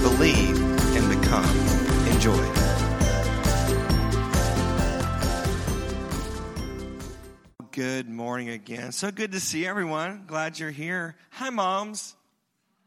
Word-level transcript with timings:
believe, 0.00 0.58
and 0.96 1.20
become. 1.20 1.44
Enjoy. 2.08 2.68
Good 7.72 8.08
morning 8.08 8.48
again. 8.48 8.92
So 8.92 9.10
good 9.10 9.32
to 9.32 9.40
see 9.40 9.66
everyone. 9.66 10.24
Glad 10.26 10.58
you're 10.58 10.70
here. 10.70 11.14
Hi, 11.30 11.50
moms. 11.50 12.16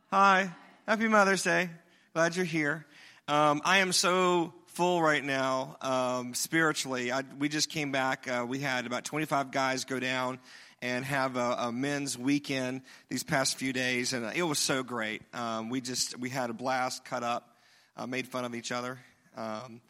Hi. 0.10 0.50
Happy 0.86 1.08
Mother's 1.08 1.44
Day. 1.44 1.70
Glad 2.14 2.36
you're 2.36 2.44
here. 2.44 2.86
Um, 3.28 3.62
I 3.64 3.78
am 3.78 3.94
so 3.94 4.54
full 4.68 5.02
right 5.02 5.24
now 5.24 5.78
um, 5.80 6.34
spiritually. 6.34 7.12
I, 7.12 7.24
we 7.40 7.48
just 7.48 7.70
came 7.70 7.92
back. 7.92 8.28
Uh, 8.28 8.46
we 8.46 8.60
had 8.60 8.86
about 8.86 9.06
25 9.06 9.52
guys 9.52 9.86
go 9.86 10.00
down 10.00 10.40
and 10.82 11.06
have 11.06 11.38
a, 11.38 11.56
a, 11.60 11.72
men's 11.72 12.18
weekend 12.18 12.82
these 13.10 13.24
past 13.24 13.58
few 13.58 13.72
days, 13.72 14.14
and 14.14 14.26
it 14.36 14.44
was 14.44 14.60
so 14.60 14.84
great. 14.84 15.22
Um, 15.34 15.70
we 15.70 15.82
just 15.82 16.18
we 16.18 16.30
had 16.30 16.50
a 16.50 16.54
blast, 16.54 17.06
cut 17.06 17.24
up, 17.24 17.58
uh, 17.96 18.08
made 18.08 18.28
fun 18.28 18.46
of 18.46 18.56
each 18.56 18.72
other, 18.72 19.00
um, 19.38 19.82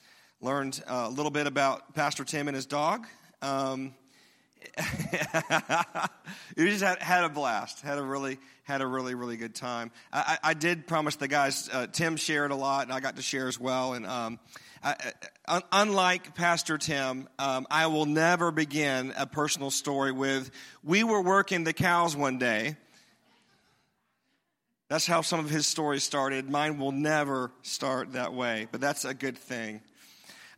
learned 0.42 0.81
a 0.88 1.09
little 1.09 1.31
bit 1.31 1.48
about 1.48 1.94
Pastor 1.95 2.23
Tim 2.23 2.48
and 2.48 2.56
his 2.56 2.66
dog. 2.66 3.08
Um, 3.42 3.94
we 6.58 6.70
just 6.70 6.83
had, 6.83 7.02
had 7.02 7.23
a 7.23 7.30
blast. 7.30 7.81
Had 7.81 7.98
a 7.98 8.03
really 8.03 8.38
had 8.64 8.81
a 8.81 8.88
really 8.88 9.16
really 9.16 9.38
good 9.38 9.55
time. 9.55 9.92
I, 10.14 10.38
I, 10.44 10.53
did 10.53 10.88
promise 10.88 11.16
the 11.16 11.28
guys. 11.28 11.70
Uh, 11.72 11.88
Tim 11.88 12.16
shared 12.16 12.52
a 12.52 12.55
lot, 12.55 12.83
and 12.83 12.94
I 12.94 13.00
got 13.00 13.16
to 13.16 13.22
share 13.22 13.48
as 13.48 13.59
well. 13.59 13.94
And 13.94 14.05
unlike 15.71 16.35
Pastor 16.35 16.77
Tim, 16.77 17.27
um, 17.37 17.67
I 17.69 17.87
will 17.87 18.05
never 18.05 18.51
begin 18.51 19.13
a 19.17 19.27
personal 19.27 19.71
story 19.71 20.11
with 20.11 20.51
"We 20.83 21.03
were 21.03 21.21
working 21.21 21.63
the 21.63 21.73
cows 21.73 22.15
one 22.15 22.37
day." 22.37 22.77
That's 24.89 25.05
how 25.05 25.21
some 25.21 25.39
of 25.39 25.49
his 25.49 25.65
stories 25.65 26.03
started. 26.03 26.49
Mine 26.49 26.77
will 26.77 26.91
never 26.91 27.52
start 27.61 28.13
that 28.13 28.33
way, 28.33 28.67
but 28.71 28.81
that's 28.81 29.05
a 29.05 29.13
good 29.13 29.37
thing. 29.37 29.81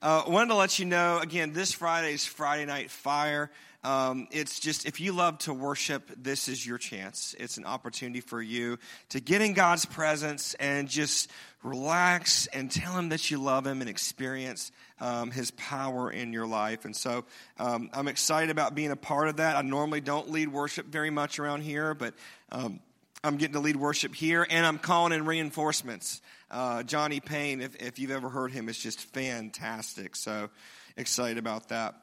Uh, 0.01 0.23
wanted 0.27 0.47
to 0.47 0.55
let 0.55 0.79
you 0.79 0.85
know 0.85 1.19
again, 1.19 1.53
this 1.53 1.71
Friday's 1.71 2.25
Friday 2.25 2.65
Night 2.65 2.89
Fire. 2.89 3.51
Um, 3.83 4.27
it's 4.31 4.59
just, 4.59 4.85
if 4.85 4.99
you 5.01 5.11
love 5.11 5.37
to 5.39 5.53
worship, 5.53 6.09
this 6.17 6.47
is 6.47 6.65
your 6.65 6.77
chance. 6.77 7.35
It's 7.37 7.57
an 7.57 7.65
opportunity 7.65 8.21
for 8.21 8.41
you 8.41 8.79
to 9.09 9.19
get 9.19 9.41
in 9.41 9.53
God's 9.53 9.85
presence 9.85 10.53
and 10.55 10.87
just 10.87 11.29
relax 11.63 12.47
and 12.47 12.69
tell 12.69 12.93
Him 12.93 13.09
that 13.09 13.31
you 13.31 13.41
love 13.41 13.65
Him 13.65 13.81
and 13.81 13.89
experience 13.89 14.71
um, 14.99 15.31
His 15.31 15.51
power 15.51 16.11
in 16.11 16.33
your 16.33 16.45
life. 16.45 16.85
And 16.85 16.95
so 16.95 17.25
um, 17.57 17.89
I'm 17.93 18.07
excited 18.07 18.49
about 18.49 18.75
being 18.75 18.91
a 18.91 18.95
part 18.95 19.29
of 19.29 19.37
that. 19.37 19.55
I 19.55 19.61
normally 19.61 20.01
don't 20.01 20.29
lead 20.29 20.49
worship 20.49 20.85
very 20.85 21.09
much 21.09 21.39
around 21.39 21.61
here, 21.61 21.93
but 21.93 22.13
um, 22.51 22.79
I'm 23.23 23.37
getting 23.37 23.53
to 23.53 23.59
lead 23.59 23.77
worship 23.77 24.13
here, 24.13 24.45
and 24.49 24.65
I'm 24.65 24.77
calling 24.77 25.13
in 25.13 25.25
reinforcements. 25.25 26.21
Uh, 26.51 26.83
Johnny 26.83 27.21
Payne, 27.21 27.61
if, 27.61 27.75
if 27.81 27.97
you've 27.97 28.11
ever 28.11 28.29
heard 28.29 28.51
him, 28.51 28.67
is 28.67 28.77
just 28.77 28.99
fantastic. 28.99 30.15
So 30.15 30.49
excited 30.97 31.37
about 31.37 31.69
that. 31.69 31.95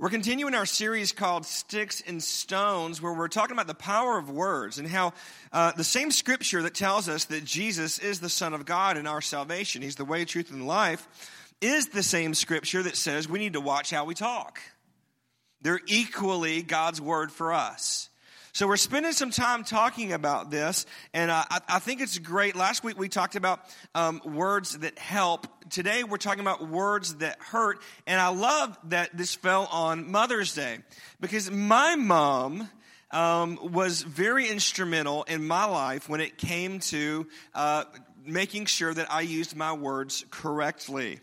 We're 0.00 0.10
continuing 0.10 0.54
our 0.54 0.64
series 0.64 1.10
called 1.10 1.44
Sticks 1.44 2.00
and 2.06 2.22
Stones, 2.22 3.02
where 3.02 3.12
we're 3.12 3.26
talking 3.26 3.54
about 3.56 3.66
the 3.66 3.74
power 3.74 4.16
of 4.16 4.30
words 4.30 4.78
and 4.78 4.86
how 4.86 5.12
uh, 5.52 5.72
the 5.72 5.82
same 5.82 6.12
scripture 6.12 6.62
that 6.62 6.74
tells 6.74 7.08
us 7.08 7.24
that 7.24 7.44
Jesus 7.44 7.98
is 7.98 8.20
the 8.20 8.28
Son 8.28 8.54
of 8.54 8.64
God 8.64 8.96
in 8.96 9.08
our 9.08 9.20
salvation, 9.20 9.82
He's 9.82 9.96
the 9.96 10.04
way, 10.04 10.24
truth, 10.24 10.52
and 10.52 10.68
life, 10.68 11.08
is 11.60 11.88
the 11.88 12.04
same 12.04 12.34
scripture 12.34 12.80
that 12.84 12.94
says 12.94 13.28
we 13.28 13.40
need 13.40 13.54
to 13.54 13.60
watch 13.60 13.90
how 13.90 14.04
we 14.04 14.14
talk. 14.14 14.60
They're 15.62 15.80
equally 15.88 16.62
God's 16.62 17.00
word 17.00 17.32
for 17.32 17.52
us. 17.52 18.07
So 18.58 18.66
we're 18.66 18.76
spending 18.76 19.12
some 19.12 19.30
time 19.30 19.62
talking 19.62 20.12
about 20.12 20.50
this, 20.50 20.84
and 21.14 21.30
uh, 21.30 21.44
I, 21.48 21.60
I, 21.68 21.78
think 21.78 22.00
it's 22.00 22.18
great. 22.18 22.56
Last 22.56 22.82
week 22.82 22.98
we 22.98 23.08
talked 23.08 23.36
about 23.36 23.60
um, 23.94 24.20
words 24.24 24.76
that 24.78 24.98
help. 24.98 25.46
Today 25.70 26.02
we're 26.02 26.16
talking 26.16 26.40
about 26.40 26.68
words 26.68 27.14
that 27.18 27.38
hurt, 27.38 27.80
and 28.04 28.20
I 28.20 28.30
love 28.30 28.76
that 28.88 29.16
this 29.16 29.36
fell 29.36 29.66
on 29.70 30.10
Mother's 30.10 30.56
Day 30.56 30.78
because 31.20 31.48
my 31.52 31.94
mom. 31.94 32.68
Um, 33.10 33.58
was 33.62 34.02
very 34.02 34.48
instrumental 34.48 35.22
in 35.22 35.46
my 35.46 35.64
life 35.64 36.10
when 36.10 36.20
it 36.20 36.36
came 36.36 36.78
to 36.80 37.26
uh, 37.54 37.84
making 38.26 38.66
sure 38.66 38.92
that 38.92 39.10
I 39.10 39.22
used 39.22 39.56
my 39.56 39.72
words 39.72 40.26
correctly. 40.30 41.18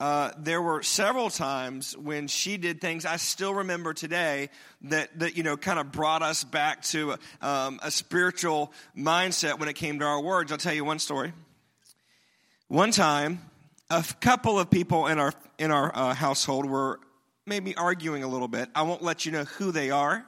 Uh, 0.00 0.30
there 0.38 0.62
were 0.62 0.80
several 0.82 1.28
times 1.28 1.96
when 1.96 2.28
she 2.28 2.56
did 2.56 2.80
things 2.80 3.04
I 3.04 3.16
still 3.16 3.54
remember 3.54 3.92
today 3.92 4.48
that, 4.82 5.18
that 5.18 5.36
you 5.36 5.42
know, 5.42 5.56
kind 5.56 5.80
of 5.80 5.90
brought 5.90 6.22
us 6.22 6.44
back 6.44 6.82
to 6.84 7.16
um, 7.42 7.80
a 7.82 7.90
spiritual 7.90 8.72
mindset 8.96 9.58
when 9.58 9.68
it 9.68 9.74
came 9.74 9.98
to 9.98 10.04
our 10.04 10.22
words. 10.22 10.52
I'll 10.52 10.58
tell 10.58 10.74
you 10.74 10.84
one 10.84 11.00
story. 11.00 11.32
One 12.68 12.92
time, 12.92 13.40
a 13.90 14.04
couple 14.20 14.58
of 14.60 14.70
people 14.70 15.08
in 15.08 15.18
our, 15.18 15.32
in 15.58 15.72
our 15.72 15.90
uh, 15.92 16.14
household 16.14 16.66
were 16.66 17.00
maybe 17.44 17.74
arguing 17.74 18.22
a 18.22 18.28
little 18.28 18.46
bit. 18.46 18.68
I 18.76 18.82
won't 18.82 19.02
let 19.02 19.26
you 19.26 19.32
know 19.32 19.44
who 19.44 19.72
they 19.72 19.90
are. 19.90 20.24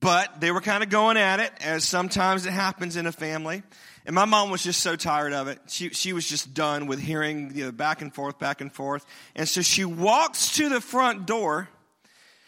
But 0.00 0.40
they 0.40 0.50
were 0.50 0.60
kind 0.60 0.82
of 0.82 0.90
going 0.90 1.16
at 1.16 1.40
it, 1.40 1.52
as 1.60 1.84
sometimes 1.84 2.46
it 2.46 2.52
happens 2.52 2.96
in 2.96 3.06
a 3.06 3.12
family. 3.12 3.62
And 4.08 4.14
my 4.14 4.24
mom 4.24 4.48
was 4.48 4.62
just 4.62 4.80
so 4.80 4.96
tired 4.96 5.34
of 5.34 5.48
it. 5.48 5.60
She, 5.66 5.90
she 5.90 6.14
was 6.14 6.26
just 6.26 6.54
done 6.54 6.86
with 6.86 6.98
hearing 6.98 7.52
you 7.54 7.66
know, 7.66 7.72
back 7.72 8.00
and 8.00 8.12
forth, 8.12 8.38
back 8.38 8.62
and 8.62 8.72
forth. 8.72 9.04
And 9.36 9.46
so 9.46 9.60
she 9.60 9.84
walks 9.84 10.56
to 10.56 10.70
the 10.70 10.80
front 10.80 11.26
door. 11.26 11.68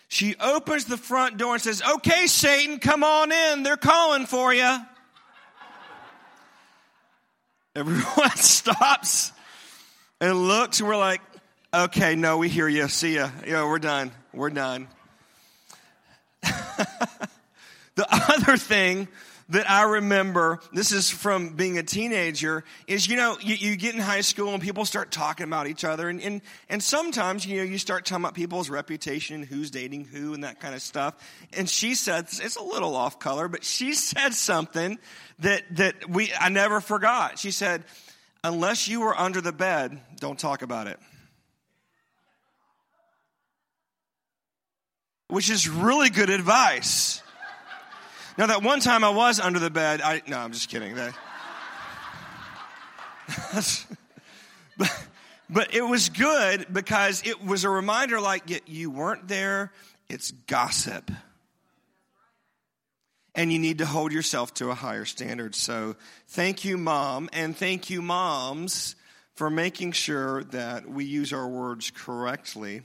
She 0.09 0.37
opens 0.41 0.87
the 0.87 0.97
front 0.97 1.37
door 1.37 1.53
and 1.53 1.63
says, 1.63 1.83
Okay, 1.97 2.29
Satan, 2.29 2.79
come 2.79 3.05
on 3.05 3.31
in. 3.31 3.63
They're 3.63 3.77
calling 3.77 4.25
for 4.25 4.55
you. 4.55 4.79
Everyone 7.77 8.31
stops 8.37 9.31
and 10.19 10.49
looks. 10.49 10.81
And 10.81 10.89
we're 10.89 10.97
like, 10.97 11.21
Okay, 11.75 12.17
no, 12.17 12.39
we 12.39 12.49
hear 12.49 12.69
you. 12.69 12.89
See 12.89 13.17
ya. 13.17 13.29
You 13.45 13.53
know, 13.53 13.67
we're 13.69 13.79
done. 13.79 14.13
We're 14.33 14.49
done. 14.49 14.89
the 16.43 18.07
other 18.11 18.57
thing 18.57 19.09
that 19.51 19.69
I 19.69 19.83
remember, 19.83 20.61
this 20.73 20.93
is 20.93 21.11
from 21.11 21.51
being 21.51 21.77
a 21.77 21.83
teenager, 21.83 22.65
is, 22.87 23.09
you 23.09 23.17
know, 23.17 23.37
you, 23.41 23.57
you, 23.57 23.77
get 23.77 23.95
in 23.95 24.01
high 24.01 24.21
school 24.21 24.53
and 24.55 24.63
people 24.63 24.85
start 24.85 25.11
talking 25.11 25.45
about 25.45 25.67
each 25.67 25.85
other. 25.85 26.09
And, 26.09 26.21
and, 26.23 26.41
and 26.69 26.83
sometimes, 26.83 27.45
you 27.45 27.59
know, 27.59 27.65
you 27.65 27.77
start 27.77 28.05
talking 28.05 28.25
about 28.25 28.35
people's 28.35 28.71
reputation, 28.71 29.43
who's 29.43 29.73
dating 29.73 30.05
who, 30.05 30.35
and 30.35 30.45
that 30.45 30.61
kind 30.61 30.75
of 30.75 30.83
stuff. 30.83 31.15
And 31.53 31.69
she 31.69 31.97
said, 31.97 32.27
it's 32.31 32.57
a 32.57 32.63
little 32.63 32.95
off 32.95 33.19
color, 33.19 33.49
but 33.49 33.65
she 33.65 33.93
said 33.95 34.35
something 34.35 34.99
that, 35.41 35.63
that 35.77 36.09
we, 36.09 36.33
I 36.39 36.49
never 36.49 36.81
forgot. 36.81 37.39
She 37.39 37.51
said, 37.51 37.83
unless 38.45 38.87
you 38.87 39.01
were 39.01 39.19
under 39.19 39.41
the 39.41 39.53
bed, 39.53 40.01
don't 40.21 40.39
talk 40.39 40.63
about 40.63 40.87
it. 40.87 40.99
Which 45.27 45.51
is 45.51 45.69
really 45.69 46.11
good 46.11 46.31
advice. 46.31 47.23
Now, 48.41 48.47
that 48.47 48.63
one 48.63 48.81
time 48.81 49.05
I 49.05 49.11
was 49.11 49.39
under 49.39 49.59
the 49.59 49.69
bed, 49.69 50.01
I, 50.01 50.23
no, 50.27 50.39
I'm 50.39 50.53
just 50.53 50.71
kidding. 50.71 50.95
That, 50.95 51.15
but, 54.79 55.07
but 55.51 55.75
it 55.75 55.83
was 55.83 56.09
good 56.09 56.65
because 56.73 57.23
it 57.27 57.45
was 57.45 57.65
a 57.65 57.69
reminder 57.69 58.19
like 58.19 58.67
you 58.67 58.89
weren't 58.91 59.29
there, 59.29 59.73
it's 60.09 60.31
gossip. 60.31 61.11
And 63.35 63.53
you 63.53 63.59
need 63.59 63.77
to 63.77 63.85
hold 63.85 64.11
yourself 64.11 64.55
to 64.55 64.71
a 64.71 64.75
higher 64.75 65.05
standard. 65.05 65.55
So 65.55 65.97
thank 66.29 66.65
you, 66.65 66.79
mom, 66.79 67.29
and 67.35 67.55
thank 67.55 67.91
you, 67.91 68.01
moms, 68.01 68.97
for 69.35 69.51
making 69.51 69.93
sure 69.93 70.45
that 70.45 70.89
we 70.89 71.05
use 71.05 71.35
our 71.35 71.47
words 71.47 71.93
correctly. 71.95 72.85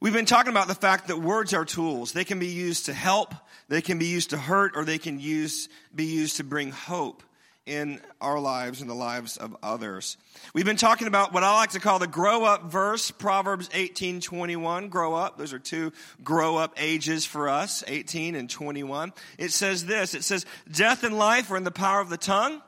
We've 0.00 0.12
been 0.12 0.26
talking 0.26 0.50
about 0.50 0.68
the 0.68 0.76
fact 0.76 1.08
that 1.08 1.18
words 1.18 1.52
are 1.54 1.64
tools. 1.64 2.12
They 2.12 2.24
can 2.24 2.38
be 2.38 2.46
used 2.46 2.86
to 2.86 2.92
help, 2.92 3.34
they 3.68 3.82
can 3.82 3.98
be 3.98 4.06
used 4.06 4.30
to 4.30 4.38
hurt, 4.38 4.76
or 4.76 4.84
they 4.84 4.98
can 4.98 5.18
use, 5.18 5.68
be 5.94 6.04
used 6.04 6.36
to 6.36 6.44
bring 6.44 6.70
hope 6.70 7.24
in 7.66 8.00
our 8.20 8.38
lives 8.38 8.80
and 8.80 8.88
the 8.88 8.94
lives 8.94 9.36
of 9.36 9.56
others. 9.62 10.16
We've 10.54 10.64
been 10.64 10.76
talking 10.76 11.08
about 11.08 11.34
what 11.34 11.42
I 11.42 11.52
like 11.54 11.70
to 11.70 11.80
call 11.80 11.98
the 11.98 12.06
grow 12.06 12.44
up 12.44 12.70
verse, 12.70 13.10
Proverbs 13.10 13.68
18, 13.74 14.20
21. 14.20 14.88
Grow 14.88 15.14
up. 15.14 15.36
Those 15.36 15.52
are 15.52 15.58
two 15.58 15.92
grow 16.22 16.56
up 16.56 16.80
ages 16.80 17.26
for 17.26 17.48
us, 17.48 17.82
18 17.86 18.36
and 18.36 18.48
21. 18.48 19.12
It 19.36 19.50
says 19.50 19.84
this. 19.84 20.14
It 20.14 20.22
says, 20.22 20.46
death 20.70 21.02
and 21.02 21.18
life 21.18 21.50
are 21.50 21.56
in 21.56 21.64
the 21.64 21.70
power 21.70 22.00
of 22.00 22.08
the 22.08 22.16
tongue 22.16 22.62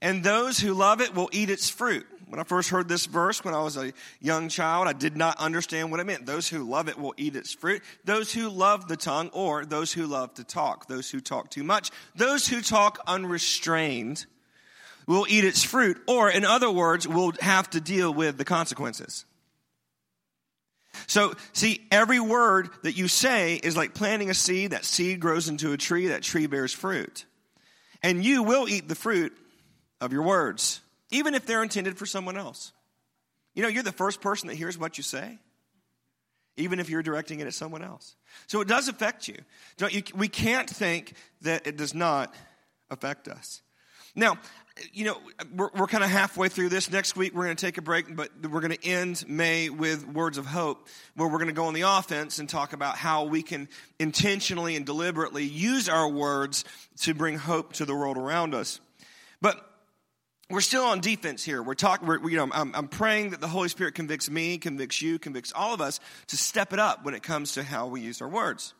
and 0.00 0.24
those 0.24 0.58
who 0.58 0.72
love 0.72 1.00
it 1.00 1.14
will 1.14 1.28
eat 1.32 1.50
its 1.50 1.68
fruit. 1.68 2.06
When 2.30 2.38
I 2.38 2.44
first 2.44 2.70
heard 2.70 2.88
this 2.88 3.06
verse 3.06 3.44
when 3.44 3.54
I 3.54 3.62
was 3.62 3.76
a 3.76 3.92
young 4.20 4.48
child, 4.48 4.86
I 4.86 4.92
did 4.92 5.16
not 5.16 5.40
understand 5.40 5.90
what 5.90 5.98
it 5.98 6.06
meant. 6.06 6.26
Those 6.26 6.48
who 6.48 6.62
love 6.62 6.88
it 6.88 6.96
will 6.96 7.12
eat 7.16 7.34
its 7.34 7.52
fruit. 7.52 7.82
Those 8.04 8.32
who 8.32 8.48
love 8.48 8.86
the 8.86 8.96
tongue, 8.96 9.30
or 9.32 9.64
those 9.64 9.92
who 9.92 10.06
love 10.06 10.34
to 10.34 10.44
talk, 10.44 10.86
those 10.86 11.10
who 11.10 11.20
talk 11.20 11.50
too 11.50 11.64
much, 11.64 11.90
those 12.14 12.46
who 12.46 12.60
talk 12.60 13.00
unrestrained 13.04 14.26
will 15.08 15.26
eat 15.28 15.44
its 15.44 15.64
fruit, 15.64 16.00
or 16.06 16.30
in 16.30 16.44
other 16.44 16.70
words, 16.70 17.08
will 17.08 17.32
have 17.40 17.68
to 17.70 17.80
deal 17.80 18.14
with 18.14 18.38
the 18.38 18.44
consequences. 18.44 19.24
So, 21.08 21.34
see, 21.52 21.84
every 21.90 22.20
word 22.20 22.68
that 22.84 22.96
you 22.96 23.08
say 23.08 23.56
is 23.56 23.76
like 23.76 23.92
planting 23.92 24.30
a 24.30 24.34
seed. 24.34 24.70
That 24.70 24.84
seed 24.84 25.18
grows 25.18 25.48
into 25.48 25.72
a 25.72 25.76
tree, 25.76 26.08
that 26.08 26.22
tree 26.22 26.46
bears 26.46 26.72
fruit. 26.72 27.24
And 28.04 28.24
you 28.24 28.44
will 28.44 28.68
eat 28.68 28.88
the 28.88 28.94
fruit 28.94 29.36
of 30.00 30.12
your 30.12 30.22
words 30.22 30.80
even 31.10 31.34
if 31.34 31.46
they're 31.46 31.62
intended 31.62 31.98
for 31.98 32.06
someone 32.06 32.36
else. 32.36 32.72
You 33.54 33.62
know, 33.62 33.68
you're 33.68 33.82
the 33.82 33.92
first 33.92 34.20
person 34.20 34.48
that 34.48 34.54
hears 34.54 34.78
what 34.78 34.96
you 34.96 35.02
say, 35.02 35.38
even 36.56 36.80
if 36.80 36.88
you're 36.88 37.02
directing 37.02 37.40
it 37.40 37.46
at 37.46 37.54
someone 37.54 37.82
else. 37.82 38.16
So 38.46 38.60
it 38.60 38.68
does 38.68 38.88
affect 38.88 39.28
you. 39.28 39.36
you 39.90 40.02
we 40.14 40.28
can't 40.28 40.68
think 40.68 41.14
that 41.42 41.66
it 41.66 41.76
does 41.76 41.94
not 41.94 42.34
affect 42.90 43.28
us. 43.28 43.62
Now, 44.14 44.38
you 44.92 45.04
know, 45.04 45.18
we're, 45.54 45.70
we're 45.74 45.86
kind 45.86 46.02
of 46.02 46.10
halfway 46.10 46.48
through 46.48 46.68
this. 46.68 46.90
Next 46.90 47.16
week, 47.16 47.34
we're 47.34 47.44
going 47.44 47.56
to 47.56 47.66
take 47.66 47.78
a 47.78 47.82
break, 47.82 48.14
but 48.14 48.30
we're 48.48 48.60
going 48.60 48.72
to 48.72 48.86
end 48.86 49.24
May 49.28 49.68
with 49.68 50.06
words 50.06 50.38
of 50.38 50.46
hope, 50.46 50.88
where 51.14 51.28
we're 51.28 51.38
going 51.38 51.48
to 51.48 51.54
go 51.54 51.66
on 51.66 51.74
the 51.74 51.82
offense 51.82 52.38
and 52.38 52.48
talk 52.48 52.72
about 52.72 52.96
how 52.96 53.24
we 53.24 53.42
can 53.42 53.68
intentionally 53.98 54.76
and 54.76 54.86
deliberately 54.86 55.44
use 55.44 55.88
our 55.88 56.08
words 56.08 56.64
to 57.00 57.14
bring 57.14 57.36
hope 57.36 57.74
to 57.74 57.84
the 57.84 57.94
world 57.94 58.16
around 58.16 58.54
us. 58.54 58.80
But 59.40 59.69
we're 60.50 60.60
still 60.60 60.84
on 60.84 61.00
defense 61.00 61.44
here. 61.44 61.62
We're 61.62 61.74
talking, 61.74 62.08
you 62.28 62.36
know, 62.36 62.48
I'm, 62.52 62.74
I'm, 62.74 62.88
praying 62.88 63.30
that 63.30 63.40
the 63.40 63.48
Holy 63.48 63.68
Spirit 63.68 63.94
convicts 63.94 64.28
me, 64.28 64.58
convicts 64.58 65.00
you, 65.00 65.18
convicts 65.18 65.52
all 65.52 65.72
of 65.72 65.80
us 65.80 66.00
to 66.28 66.36
step 66.36 66.72
it 66.72 66.78
up 66.78 67.04
when 67.04 67.14
it 67.14 67.22
comes 67.22 67.52
to 67.52 67.62
how 67.62 67.86
we 67.86 68.00
use 68.00 68.20
our 68.20 68.28
words. 68.28 68.74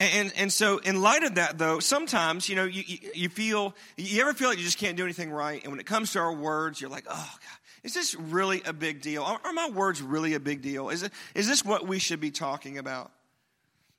And, 0.00 0.12
and, 0.14 0.32
and 0.36 0.52
so, 0.52 0.78
in 0.78 1.00
light 1.00 1.22
of 1.22 1.36
that, 1.36 1.58
though, 1.58 1.78
sometimes, 1.78 2.48
you 2.48 2.56
know, 2.56 2.64
you, 2.64 2.82
you, 2.86 2.98
you, 3.14 3.28
feel, 3.28 3.74
you 3.96 4.20
ever 4.22 4.32
feel 4.32 4.48
like 4.48 4.58
you 4.58 4.64
just 4.64 4.78
can't 4.78 4.96
do 4.96 5.04
anything 5.04 5.30
right? 5.30 5.62
And 5.62 5.70
when 5.72 5.78
it 5.78 5.86
comes 5.86 6.12
to 6.12 6.18
our 6.18 6.32
words, 6.32 6.80
you're 6.80 6.90
like, 6.90 7.04
oh, 7.08 7.12
God, 7.40 7.58
is 7.82 7.94
this 7.94 8.14
really 8.14 8.62
a 8.64 8.72
big 8.72 9.02
deal? 9.02 9.22
Are, 9.22 9.38
are 9.44 9.52
my 9.52 9.68
words 9.68 10.02
really 10.02 10.34
a 10.34 10.40
big 10.40 10.62
deal? 10.62 10.88
Is, 10.88 11.02
it, 11.02 11.12
is 11.34 11.46
this 11.46 11.64
what 11.64 11.86
we 11.86 11.98
should 11.98 12.20
be 12.20 12.30
talking 12.30 12.78
about? 12.78 13.12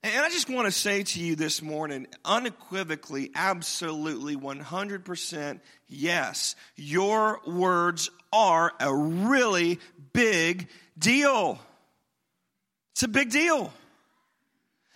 And 0.03 0.25
I 0.25 0.29
just 0.29 0.49
want 0.49 0.65
to 0.65 0.71
say 0.71 1.03
to 1.03 1.19
you 1.19 1.35
this 1.35 1.61
morning, 1.61 2.07
unequivocally, 2.25 3.29
absolutely, 3.35 4.35
100% 4.35 5.59
yes, 5.87 6.55
your 6.75 7.39
words 7.45 8.09
are 8.33 8.71
a 8.79 8.93
really 8.95 9.79
big 10.11 10.69
deal. 10.97 11.59
It's 12.93 13.03
a 13.03 13.07
big 13.07 13.29
deal. 13.29 13.71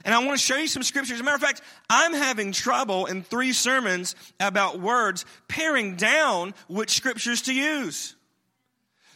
And 0.04 0.14
I 0.14 0.20
want 0.26 0.40
to 0.40 0.44
show 0.44 0.58
you 0.58 0.68
some 0.68 0.84
scriptures. 0.84 1.16
As 1.16 1.22
a 1.22 1.24
matter 1.24 1.36
of 1.36 1.42
fact, 1.42 1.62
I'm 1.88 2.14
having 2.14 2.52
trouble 2.52 3.06
in 3.06 3.22
three 3.22 3.54
sermons 3.54 4.16
about 4.40 4.80
words 4.80 5.24
paring 5.48 5.98
down 5.98 6.56
which 6.68 6.92
scriptures 6.92 7.44
to 7.44 7.54
use. 7.54 8.16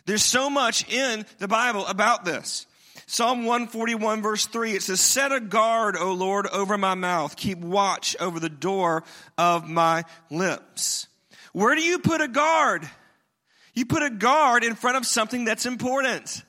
There's 0.06 0.24
so 0.24 0.52
much 0.52 0.92
in 0.92 1.26
the 1.40 1.48
Bible 1.48 1.86
about 1.88 2.26
this. 2.26 2.68
Psalm 3.12 3.44
141 3.44 4.22
verse 4.22 4.46
3, 4.46 4.74
it 4.74 4.84
says, 4.84 5.02
Set 5.02 5.32
a 5.32 5.40
guard, 5.40 5.98
O 5.98 6.14
Lord, 6.14 6.46
over 6.46 6.78
my 6.78 6.94
mouth. 6.94 7.36
Keep 7.36 7.58
watch 7.58 8.16
over 8.20 8.40
the 8.40 8.50
door 8.50 9.04
of 9.36 9.68
my 9.68 10.04
lips. 10.30 11.08
Where 11.52 11.74
do 11.74 11.82
you 11.82 11.98
put 11.98 12.22
a 12.22 12.28
guard? 12.28 12.88
You 13.74 13.88
put 13.88 14.04
a 14.04 14.12
guard 14.12 14.64
in 14.64 14.76
front 14.76 14.98
of 14.98 15.08
something 15.08 15.44
that's 15.44 15.66
important. 15.66 16.44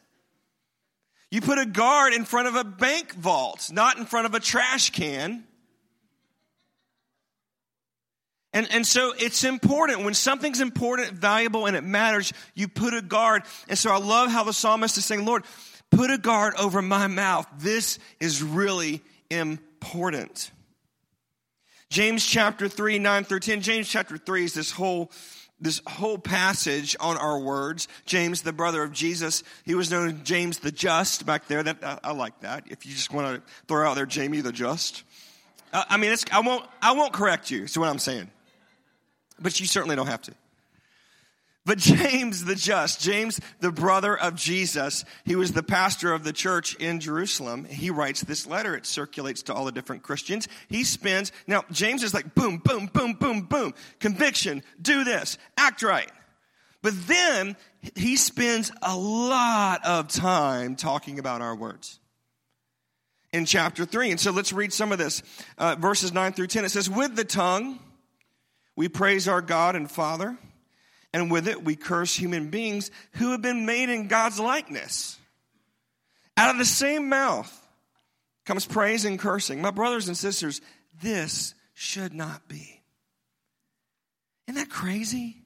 You 1.30 1.40
put 1.40 1.58
a 1.58 1.64
guard 1.64 2.12
in 2.12 2.26
front 2.26 2.46
of 2.46 2.56
a 2.56 2.64
bank 2.64 3.14
vault, 3.14 3.70
not 3.72 3.96
in 3.96 4.04
front 4.04 4.26
of 4.26 4.34
a 4.34 4.40
trash 4.40 4.90
can. 4.90 5.44
And, 8.52 8.70
and 8.70 8.86
so 8.86 9.14
it's 9.18 9.44
important. 9.44 10.04
When 10.04 10.12
something's 10.12 10.60
important, 10.60 11.12
valuable, 11.12 11.64
and 11.64 11.74
it 11.74 11.84
matters, 11.84 12.34
you 12.54 12.68
put 12.68 12.92
a 12.92 13.00
guard. 13.00 13.44
And 13.66 13.78
so 13.78 13.90
I 13.90 13.98
love 13.98 14.30
how 14.30 14.44
the 14.44 14.52
psalmist 14.52 14.98
is 14.98 15.06
saying, 15.06 15.24
Lord, 15.24 15.44
Put 15.90 16.10
a 16.10 16.19
guard 16.19 16.54
over 16.56 16.81
my 16.82 17.06
mouth. 17.06 17.46
This 17.58 17.98
is 18.20 18.42
really 18.42 19.02
important. 19.31 20.50
James 21.88 22.25
chapter 22.25 22.69
3, 22.69 22.98
9 22.98 23.25
through 23.25 23.40
10. 23.40 23.60
James 23.60 23.88
chapter 23.88 24.16
3 24.16 24.44
is 24.44 24.54
this 24.54 24.70
whole 24.70 25.10
this 25.60 25.82
whole 25.87 26.16
passage 26.16 26.96
on 27.00 27.19
our 27.19 27.38
words. 27.38 27.87
James, 28.06 28.42
the 28.42 28.52
brother 28.52 28.82
of 28.82 28.92
Jesus, 28.92 29.42
he 29.64 29.75
was 29.75 29.90
known 29.90 30.08
as 30.08 30.14
James 30.22 30.58
the 30.58 30.72
Just 30.72 31.26
back 31.26 31.48
there. 31.48 31.62
That 31.62 31.78
I, 31.82 31.98
I 32.04 32.12
like 32.12 32.40
that. 32.40 32.64
If 32.69 32.86
you 32.86 32.93
just 32.93 33.12
want 33.12 33.36
to 33.36 33.52
throw 33.69 33.86
out 33.86 33.94
there, 33.94 34.06
Jamie 34.06 34.40
the 34.40 34.52
Just. 34.52 35.04
Uh, 35.72 35.84
I 35.88 35.98
mean, 35.98 36.14
I 36.32 36.40
won't. 36.40 36.64
I 36.81 36.93
won't 36.93 37.12
correct 37.12 37.50
you. 37.50 37.64
Is 37.64 37.76
what 37.76 37.88
I'm 37.88 37.98
saying. 37.98 38.31
But 39.38 39.60
you 39.60 39.66
certainly 39.66 39.96
don't 39.96 40.06
have 40.06 40.22
to. 40.22 40.32
But 41.66 41.78
James 41.78 42.44
the 42.44 42.54
Just, 42.54 43.00
James 43.00 43.38
the 43.60 43.70
brother 43.70 44.16
of 44.16 44.34
Jesus, 44.34 45.04
he 45.24 45.36
was 45.36 45.52
the 45.52 45.62
pastor 45.62 46.12
of 46.12 46.24
the 46.24 46.32
church 46.32 46.74
in 46.76 47.00
Jerusalem. 47.00 47.64
He 47.66 47.90
writes 47.90 48.22
this 48.22 48.46
letter. 48.46 48.74
It 48.74 48.86
circulates 48.86 49.42
to 49.44 49.54
all 49.54 49.66
the 49.66 49.72
different 49.72 50.02
Christians. 50.02 50.48
He 50.68 50.84
spends, 50.84 51.32
now 51.46 51.64
James 51.70 52.02
is 52.02 52.14
like 52.14 52.34
boom, 52.34 52.58
boom, 52.64 52.86
boom, 52.92 53.12
boom, 53.12 53.42
boom. 53.42 53.74
Conviction, 53.98 54.62
do 54.80 55.04
this, 55.04 55.36
act 55.56 55.82
right. 55.82 56.10
But 56.82 56.94
then 57.06 57.56
he 57.94 58.16
spends 58.16 58.72
a 58.80 58.96
lot 58.96 59.84
of 59.84 60.08
time 60.08 60.76
talking 60.76 61.18
about 61.18 61.42
our 61.42 61.54
words 61.54 62.00
in 63.32 63.44
chapter 63.44 63.84
3. 63.84 64.12
And 64.12 64.20
so 64.20 64.30
let's 64.30 64.52
read 64.52 64.72
some 64.72 64.92
of 64.92 64.98
this. 64.98 65.22
Uh, 65.58 65.76
verses 65.78 66.12
9 66.12 66.32
through 66.32 66.46
10. 66.46 66.64
It 66.64 66.70
says, 66.70 66.88
With 66.88 67.16
the 67.16 67.24
tongue 67.24 67.78
we 68.76 68.88
praise 68.88 69.28
our 69.28 69.42
God 69.42 69.76
and 69.76 69.90
Father 69.90 70.38
and 71.12 71.30
with 71.30 71.48
it 71.48 71.64
we 71.64 71.76
curse 71.76 72.14
human 72.14 72.50
beings 72.50 72.90
who 73.12 73.32
have 73.32 73.42
been 73.42 73.66
made 73.66 73.88
in 73.88 74.08
God's 74.08 74.38
likeness. 74.38 75.18
Out 76.36 76.50
of 76.50 76.58
the 76.58 76.64
same 76.64 77.08
mouth 77.08 77.56
comes 78.44 78.66
praise 78.66 79.04
and 79.04 79.18
cursing. 79.18 79.60
My 79.60 79.70
brothers 79.70 80.08
and 80.08 80.16
sisters, 80.16 80.60
this 81.02 81.54
should 81.74 82.14
not 82.14 82.48
be. 82.48 82.80
Isn't 84.46 84.56
that 84.56 84.70
crazy? 84.70 85.36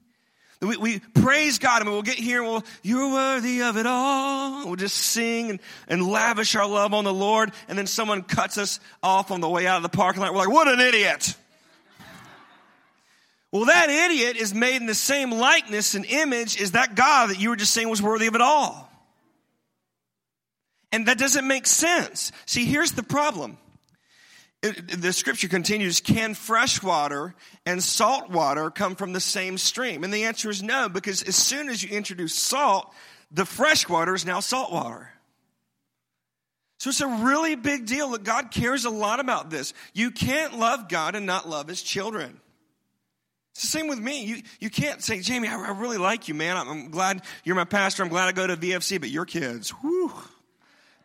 We, 0.61 0.77
we 0.77 0.99
praise 0.99 1.59
God 1.59 1.81
and 1.81 1.91
we'll 1.91 2.01
get 2.01 2.15
here 2.15 2.41
and 2.41 2.49
we'll, 2.49 2.63
you're 2.81 3.11
worthy 3.11 3.61
of 3.61 3.77
it 3.77 3.85
all. 3.85 4.65
We'll 4.65 4.77
just 4.77 4.95
sing 4.95 5.49
and, 5.51 5.59
and 5.87 6.07
lavish 6.07 6.55
our 6.55 6.67
love 6.67 6.93
on 6.93 7.03
the 7.03 7.13
Lord. 7.13 7.51
And 7.67 7.77
then 7.77 7.87
someone 7.87 8.23
cuts 8.23 8.57
us 8.57 8.79
off 9.03 9.31
on 9.31 9.41
the 9.41 9.49
way 9.49 9.67
out 9.67 9.77
of 9.77 9.83
the 9.83 9.95
parking 9.95 10.21
lot. 10.21 10.33
We're 10.33 10.39
like, 10.39 10.49
what 10.49 10.67
an 10.67 10.79
idiot. 10.79 11.35
Well, 13.55 13.67
that 13.67 13.89
idiot 13.89 14.35
is 14.35 14.53
made 14.53 14.81
in 14.81 14.85
the 14.85 14.93
same 14.93 15.31
likeness 15.31 15.95
and 15.95 16.05
image 16.05 16.59
as 16.59 16.71
that 16.71 16.93
God 16.93 17.29
that 17.29 17.39
you 17.39 17.47
were 17.47 17.55
just 17.55 17.71
saying 17.71 17.87
was 17.87 18.01
worthy 18.01 18.27
of 18.27 18.35
it 18.35 18.41
all. 18.41 18.91
And 20.91 21.07
that 21.07 21.17
doesn't 21.17 21.47
make 21.47 21.65
sense. 21.65 22.33
See, 22.45 22.65
here's 22.65 22.91
the 22.91 23.01
problem. 23.01 23.57
The 24.61 25.13
scripture 25.13 25.47
continues 25.47 26.01
Can 26.01 26.33
fresh 26.33 26.83
water 26.83 27.33
and 27.65 27.81
salt 27.81 28.29
water 28.29 28.69
come 28.71 28.97
from 28.97 29.13
the 29.13 29.21
same 29.21 29.57
stream? 29.57 30.03
And 30.03 30.13
the 30.13 30.25
answer 30.25 30.49
is 30.49 30.61
no, 30.61 30.89
because 30.89 31.23
as 31.23 31.37
soon 31.37 31.69
as 31.69 31.81
you 31.81 31.95
introduce 31.95 32.35
salt, 32.35 32.93
the 33.31 33.45
fresh 33.45 33.87
water 33.87 34.13
is 34.13 34.25
now 34.25 34.41
salt 34.41 34.73
water. 34.73 35.09
So 36.79 36.89
it's 36.89 36.99
a 36.99 37.07
really 37.07 37.55
big 37.55 37.85
deal 37.85 38.09
that 38.09 38.25
God 38.25 38.51
cares 38.51 38.83
a 38.83 38.89
lot 38.89 39.21
about 39.21 39.49
this. 39.49 39.73
You 39.93 40.11
can't 40.11 40.59
love 40.59 40.89
God 40.89 41.15
and 41.15 41.25
not 41.25 41.47
love 41.47 41.69
his 41.69 41.81
children. 41.81 42.41
It's 43.55 43.61
the 43.61 43.67
same 43.69 43.87
with 43.87 43.99
me. 43.99 44.25
You, 44.25 44.41
you 44.59 44.69
can't 44.69 45.01
say, 45.01 45.21
Jamie, 45.21 45.47
I, 45.47 45.55
I 45.57 45.79
really 45.79 45.97
like 45.97 46.27
you, 46.27 46.33
man. 46.33 46.57
I'm, 46.57 46.67
I'm, 46.67 46.89
glad 46.91 47.21
you're 47.45 47.55
my 47.55 47.63
pastor. 47.63 48.03
I'm 48.03 48.09
glad 48.09 48.27
I 48.27 48.33
go 48.33 48.45
to 48.45 48.57
VFC, 48.57 48.99
but 48.99 49.09
your 49.09 49.23
kids, 49.23 49.69
whew, 49.69 50.11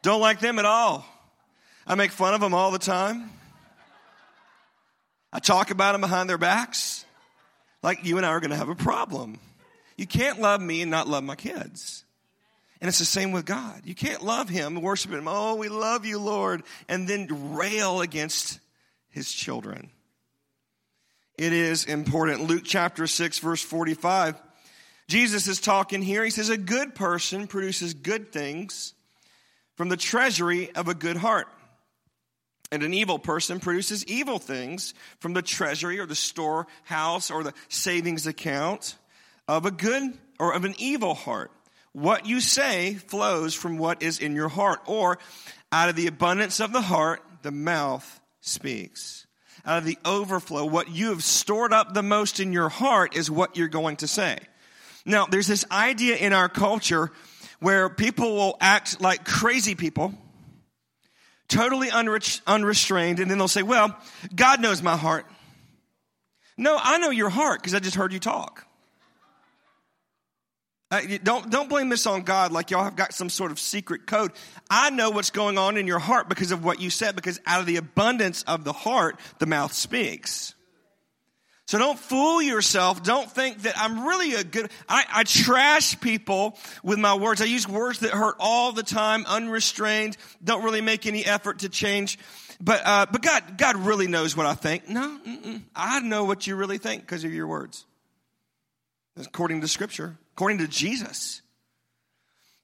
don't 0.02 0.20
like 0.20 0.40
them 0.40 0.58
at 0.58 0.64
all. 0.64 1.06
I 1.86 1.94
make 1.94 2.10
fun 2.10 2.34
of 2.34 2.40
them 2.40 2.52
all 2.52 2.72
the 2.72 2.80
time. 2.80 3.30
I 5.32 5.38
talk 5.38 5.70
about 5.70 5.92
them 5.92 6.00
behind 6.00 6.28
their 6.28 6.38
backs. 6.38 7.04
Like 7.84 8.04
you 8.04 8.16
and 8.16 8.26
I 8.26 8.30
are 8.30 8.40
going 8.40 8.50
to 8.50 8.56
have 8.56 8.68
a 8.68 8.74
problem. 8.74 9.38
You 9.96 10.08
can't 10.08 10.40
love 10.40 10.60
me 10.60 10.82
and 10.82 10.90
not 10.90 11.06
love 11.06 11.22
my 11.22 11.36
kids. 11.36 12.04
And 12.80 12.88
it's 12.88 12.98
the 12.98 13.04
same 13.04 13.30
with 13.30 13.46
God. 13.46 13.82
You 13.84 13.94
can't 13.94 14.24
love 14.24 14.48
Him, 14.48 14.82
worship 14.82 15.12
Him. 15.12 15.28
Oh, 15.28 15.54
we 15.54 15.68
love 15.68 16.04
you, 16.04 16.18
Lord, 16.18 16.64
and 16.88 17.06
then 17.06 17.54
rail 17.54 18.00
against 18.00 18.58
His 19.10 19.32
children 19.32 19.90
it 21.40 21.54
is 21.54 21.86
important. 21.86 22.42
Luke 22.42 22.64
chapter 22.66 23.06
6, 23.06 23.38
verse 23.38 23.62
45. 23.62 24.36
Jesus 25.08 25.46
is 25.48 25.58
talking 25.58 26.02
here. 26.02 26.22
He 26.22 26.28
says, 26.28 26.50
A 26.50 26.58
good 26.58 26.94
person 26.94 27.46
produces 27.46 27.94
good 27.94 28.30
things 28.30 28.92
from 29.74 29.88
the 29.88 29.96
treasury 29.96 30.70
of 30.74 30.88
a 30.88 30.94
good 30.94 31.16
heart. 31.16 31.48
And 32.70 32.82
an 32.82 32.92
evil 32.92 33.18
person 33.18 33.58
produces 33.58 34.04
evil 34.04 34.38
things 34.38 34.92
from 35.20 35.32
the 35.32 35.40
treasury 35.40 35.98
or 35.98 36.04
the 36.04 36.14
storehouse 36.14 37.30
or 37.30 37.42
the 37.42 37.54
savings 37.70 38.26
account 38.26 38.96
of 39.48 39.64
a 39.64 39.70
good 39.70 40.12
or 40.38 40.52
of 40.52 40.66
an 40.66 40.74
evil 40.76 41.14
heart. 41.14 41.50
What 41.92 42.26
you 42.26 42.42
say 42.42 42.96
flows 42.96 43.54
from 43.54 43.78
what 43.78 44.02
is 44.02 44.18
in 44.18 44.34
your 44.34 44.50
heart, 44.50 44.80
or 44.84 45.18
out 45.72 45.88
of 45.88 45.96
the 45.96 46.06
abundance 46.06 46.60
of 46.60 46.74
the 46.74 46.82
heart, 46.82 47.22
the 47.40 47.50
mouth 47.50 48.20
speaks. 48.42 49.26
Out 49.66 49.78
of 49.78 49.84
the 49.84 49.98
overflow, 50.04 50.64
what 50.64 50.90
you 50.90 51.10
have 51.10 51.22
stored 51.22 51.72
up 51.72 51.92
the 51.92 52.02
most 52.02 52.40
in 52.40 52.52
your 52.52 52.68
heart 52.68 53.16
is 53.16 53.30
what 53.30 53.56
you're 53.56 53.68
going 53.68 53.96
to 53.98 54.08
say. 54.08 54.38
Now, 55.04 55.26
there's 55.26 55.46
this 55.46 55.64
idea 55.70 56.16
in 56.16 56.32
our 56.32 56.48
culture 56.48 57.10
where 57.60 57.88
people 57.88 58.34
will 58.36 58.56
act 58.60 59.00
like 59.00 59.24
crazy 59.24 59.74
people, 59.74 60.14
totally 61.48 61.88
unre- 61.88 62.40
unrestrained, 62.46 63.20
and 63.20 63.30
then 63.30 63.38
they'll 63.38 63.48
say, 63.48 63.62
Well, 63.62 63.96
God 64.34 64.60
knows 64.60 64.82
my 64.82 64.96
heart. 64.96 65.26
No, 66.56 66.78
I 66.80 66.98
know 66.98 67.10
your 67.10 67.30
heart 67.30 67.60
because 67.60 67.74
I 67.74 67.78
just 67.80 67.96
heard 67.96 68.12
you 68.12 68.18
talk. 68.18 68.66
Uh, 70.90 71.02
don't, 71.22 71.50
don't 71.50 71.68
blame 71.68 71.88
this 71.88 72.04
on 72.06 72.22
God 72.22 72.50
like 72.50 72.70
y'all 72.70 72.82
have 72.82 72.96
got 72.96 73.14
some 73.14 73.30
sort 73.30 73.52
of 73.52 73.60
secret 73.60 74.06
code. 74.06 74.32
I 74.68 74.90
know 74.90 75.10
what's 75.10 75.30
going 75.30 75.56
on 75.56 75.76
in 75.76 75.86
your 75.86 76.00
heart 76.00 76.28
because 76.28 76.50
of 76.50 76.64
what 76.64 76.80
you 76.80 76.90
said, 76.90 77.14
because 77.14 77.40
out 77.46 77.60
of 77.60 77.66
the 77.66 77.76
abundance 77.76 78.42
of 78.42 78.64
the 78.64 78.72
heart, 78.72 79.18
the 79.38 79.46
mouth 79.46 79.72
speaks. 79.72 80.54
So 81.66 81.78
don't 81.78 81.96
fool 81.96 82.42
yourself. 82.42 83.04
Don't 83.04 83.30
think 83.30 83.62
that 83.62 83.74
I'm 83.78 84.04
really 84.04 84.34
a 84.34 84.42
good, 84.42 84.72
I, 84.88 85.04
I 85.08 85.22
trash 85.22 86.00
people 86.00 86.58
with 86.82 86.98
my 86.98 87.14
words. 87.14 87.40
I 87.40 87.44
use 87.44 87.68
words 87.68 88.00
that 88.00 88.10
hurt 88.10 88.34
all 88.40 88.72
the 88.72 88.82
time, 88.82 89.24
unrestrained, 89.28 90.16
don't 90.42 90.64
really 90.64 90.80
make 90.80 91.06
any 91.06 91.24
effort 91.24 91.60
to 91.60 91.68
change. 91.68 92.18
But, 92.60 92.82
uh, 92.84 93.06
but 93.12 93.22
God, 93.22 93.56
God 93.56 93.76
really 93.76 94.08
knows 94.08 94.36
what 94.36 94.46
I 94.46 94.54
think. 94.54 94.88
No, 94.88 95.20
I 95.76 96.00
know 96.00 96.24
what 96.24 96.48
you 96.48 96.56
really 96.56 96.78
think 96.78 97.02
because 97.02 97.22
of 97.22 97.32
your 97.32 97.46
words. 97.46 97.86
According 99.16 99.60
to 99.60 99.68
scripture 99.68 100.18
according 100.40 100.56
to 100.56 100.66
Jesus. 100.66 101.42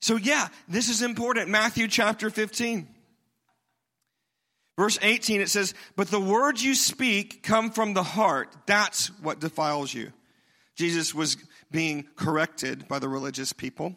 So, 0.01 0.17
yeah, 0.17 0.49
this 0.67 0.89
is 0.89 1.03
important. 1.03 1.51
Matthew 1.51 1.89
chapter 1.89 2.31
15. 2.31 2.89
Verse 4.79 4.99
18, 5.03 5.43
it 5.43 5.51
says, 5.51 5.75
But 5.95 6.09
the 6.09 6.19
words 6.19 6.65
you 6.65 6.75
speak 6.75 7.43
come 7.43 7.71
from 7.71 7.93
the 7.93 8.03
heart. 8.03 8.49
That's 8.65 9.09
what 9.21 9.41
defiles 9.41 9.93
you. 9.93 10.11
Jesus 10.75 11.15
was 11.15 11.37
being 11.71 12.07
corrected 12.17 12.89
by 12.89 12.99
the 12.99 13.11
religious 13.11 13.53
people 13.53 13.95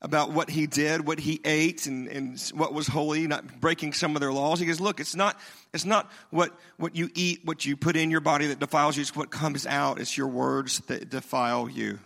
about 0.00 0.32
what 0.32 0.50
he 0.50 0.66
did, 0.66 1.06
what 1.06 1.20
he 1.20 1.40
ate, 1.44 1.86
and, 1.86 2.08
and 2.08 2.40
what 2.56 2.74
was 2.74 2.88
holy, 2.88 3.28
not 3.28 3.60
breaking 3.60 3.92
some 3.92 4.16
of 4.16 4.20
their 4.20 4.32
laws. 4.32 4.58
He 4.58 4.66
goes, 4.66 4.80
Look, 4.80 4.98
it's 4.98 5.14
not, 5.14 5.38
it's 5.72 5.84
not 5.84 6.10
what, 6.30 6.58
what 6.76 6.96
you 6.96 7.08
eat, 7.14 7.42
what 7.44 7.64
you 7.64 7.76
put 7.76 7.94
in 7.94 8.10
your 8.10 8.20
body 8.20 8.48
that 8.48 8.58
defiles 8.58 8.96
you, 8.96 9.02
it's 9.02 9.14
what 9.14 9.30
comes 9.30 9.64
out. 9.64 10.00
It's 10.00 10.18
your 10.18 10.26
words 10.26 10.80
that 10.88 11.08
defile 11.08 11.68
you 11.68 12.00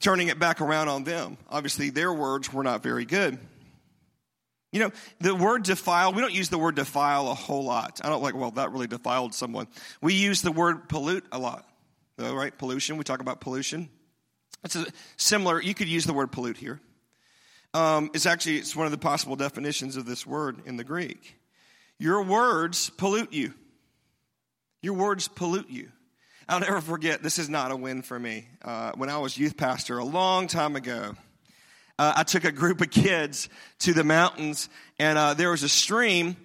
turning 0.00 0.28
it 0.28 0.38
back 0.38 0.60
around 0.60 0.88
on 0.88 1.04
them. 1.04 1.38
Obviously, 1.48 1.90
their 1.90 2.12
words 2.12 2.52
were 2.52 2.62
not 2.62 2.82
very 2.82 3.04
good. 3.04 3.38
You 4.72 4.80
know, 4.80 4.90
the 5.20 5.34
word 5.34 5.62
defile, 5.62 6.12
we 6.12 6.20
don't 6.20 6.34
use 6.34 6.48
the 6.48 6.58
word 6.58 6.74
defile 6.74 7.30
a 7.30 7.34
whole 7.34 7.64
lot. 7.64 8.00
I 8.04 8.08
don't 8.08 8.22
like, 8.22 8.34
well, 8.34 8.50
that 8.52 8.72
really 8.72 8.86
defiled 8.86 9.32
someone. 9.34 9.68
We 10.02 10.14
use 10.14 10.42
the 10.42 10.52
word 10.52 10.88
pollute 10.88 11.24
a 11.32 11.38
lot, 11.38 11.66
though, 12.16 12.34
right? 12.34 12.56
Pollution, 12.56 12.98
we 12.98 13.04
talk 13.04 13.20
about 13.20 13.40
pollution. 13.40 13.88
It's 14.64 14.76
a 14.76 14.86
similar, 15.16 15.62
you 15.62 15.72
could 15.72 15.88
use 15.88 16.04
the 16.04 16.12
word 16.12 16.32
pollute 16.32 16.56
here. 16.56 16.80
Um, 17.72 18.10
it's 18.14 18.26
actually, 18.26 18.56
it's 18.56 18.74
one 18.74 18.86
of 18.86 18.92
the 18.92 18.98
possible 18.98 19.36
definitions 19.36 19.96
of 19.96 20.04
this 20.04 20.26
word 20.26 20.62
in 20.66 20.76
the 20.76 20.84
Greek. 20.84 21.36
Your 21.98 22.22
words 22.22 22.90
pollute 22.90 23.32
you. 23.32 23.54
Your 24.82 24.94
words 24.94 25.28
pollute 25.28 25.70
you. 25.70 25.90
I'll 26.48 26.60
never 26.60 26.80
forget, 26.80 27.24
this 27.24 27.40
is 27.40 27.48
not 27.48 27.72
a 27.72 27.76
win 27.76 28.02
for 28.02 28.16
me. 28.16 28.46
Uh, 28.62 28.92
when 28.94 29.10
I 29.10 29.18
was 29.18 29.36
youth 29.36 29.56
pastor 29.56 29.98
a 29.98 30.04
long 30.04 30.46
time 30.46 30.76
ago, 30.76 31.16
uh, 31.98 32.12
I 32.18 32.22
took 32.22 32.44
a 32.44 32.52
group 32.52 32.80
of 32.80 32.88
kids 32.88 33.48
to 33.80 33.92
the 33.92 34.04
mountains, 34.04 34.68
and 35.00 35.18
uh, 35.18 35.34
there 35.34 35.50
was 35.50 35.64
a 35.64 35.68
stream, 35.68 36.36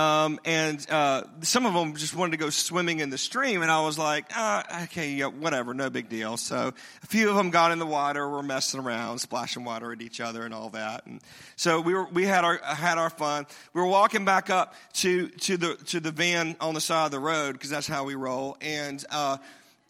um, 0.00 0.40
and 0.46 0.90
uh, 0.90 1.24
some 1.42 1.66
of 1.66 1.74
them 1.74 1.94
just 1.94 2.16
wanted 2.16 2.30
to 2.32 2.36
go 2.38 2.48
swimming 2.48 3.00
in 3.00 3.10
the 3.10 3.18
stream, 3.18 3.60
and 3.60 3.70
I 3.70 3.82
was 3.82 3.98
like, 3.98 4.24
ah, 4.34 4.84
okay, 4.84 5.10
yeah, 5.10 5.26
whatever, 5.26 5.74
no 5.74 5.90
big 5.90 6.08
deal. 6.08 6.38
So 6.38 6.72
a 7.02 7.06
few 7.06 7.28
of 7.28 7.36
them 7.36 7.50
got 7.50 7.70
in 7.70 7.78
the 7.78 7.86
water, 7.86 8.26
were 8.26 8.42
messing 8.42 8.80
around, 8.80 9.18
splashing 9.18 9.62
water 9.62 9.92
at 9.92 10.00
each 10.00 10.20
other 10.20 10.44
and 10.44 10.54
all 10.54 10.70
that. 10.70 11.04
And 11.04 11.20
so 11.56 11.82
we 11.82 11.92
were, 11.92 12.04
we 12.06 12.24
had 12.24 12.44
our 12.44 12.56
had 12.62 12.96
our 12.96 13.10
fun. 13.10 13.46
We 13.74 13.82
were 13.82 13.86
walking 13.86 14.24
back 14.24 14.48
up 14.48 14.74
to 14.94 15.28
to 15.28 15.56
the 15.58 15.74
to 15.86 16.00
the 16.00 16.12
van 16.12 16.56
on 16.60 16.72
the 16.72 16.80
side 16.80 17.04
of 17.04 17.10
the 17.10 17.20
road 17.20 17.52
because 17.52 17.70
that's 17.70 17.88
how 17.88 18.04
we 18.04 18.14
roll, 18.14 18.56
and. 18.60 19.04
Uh, 19.10 19.36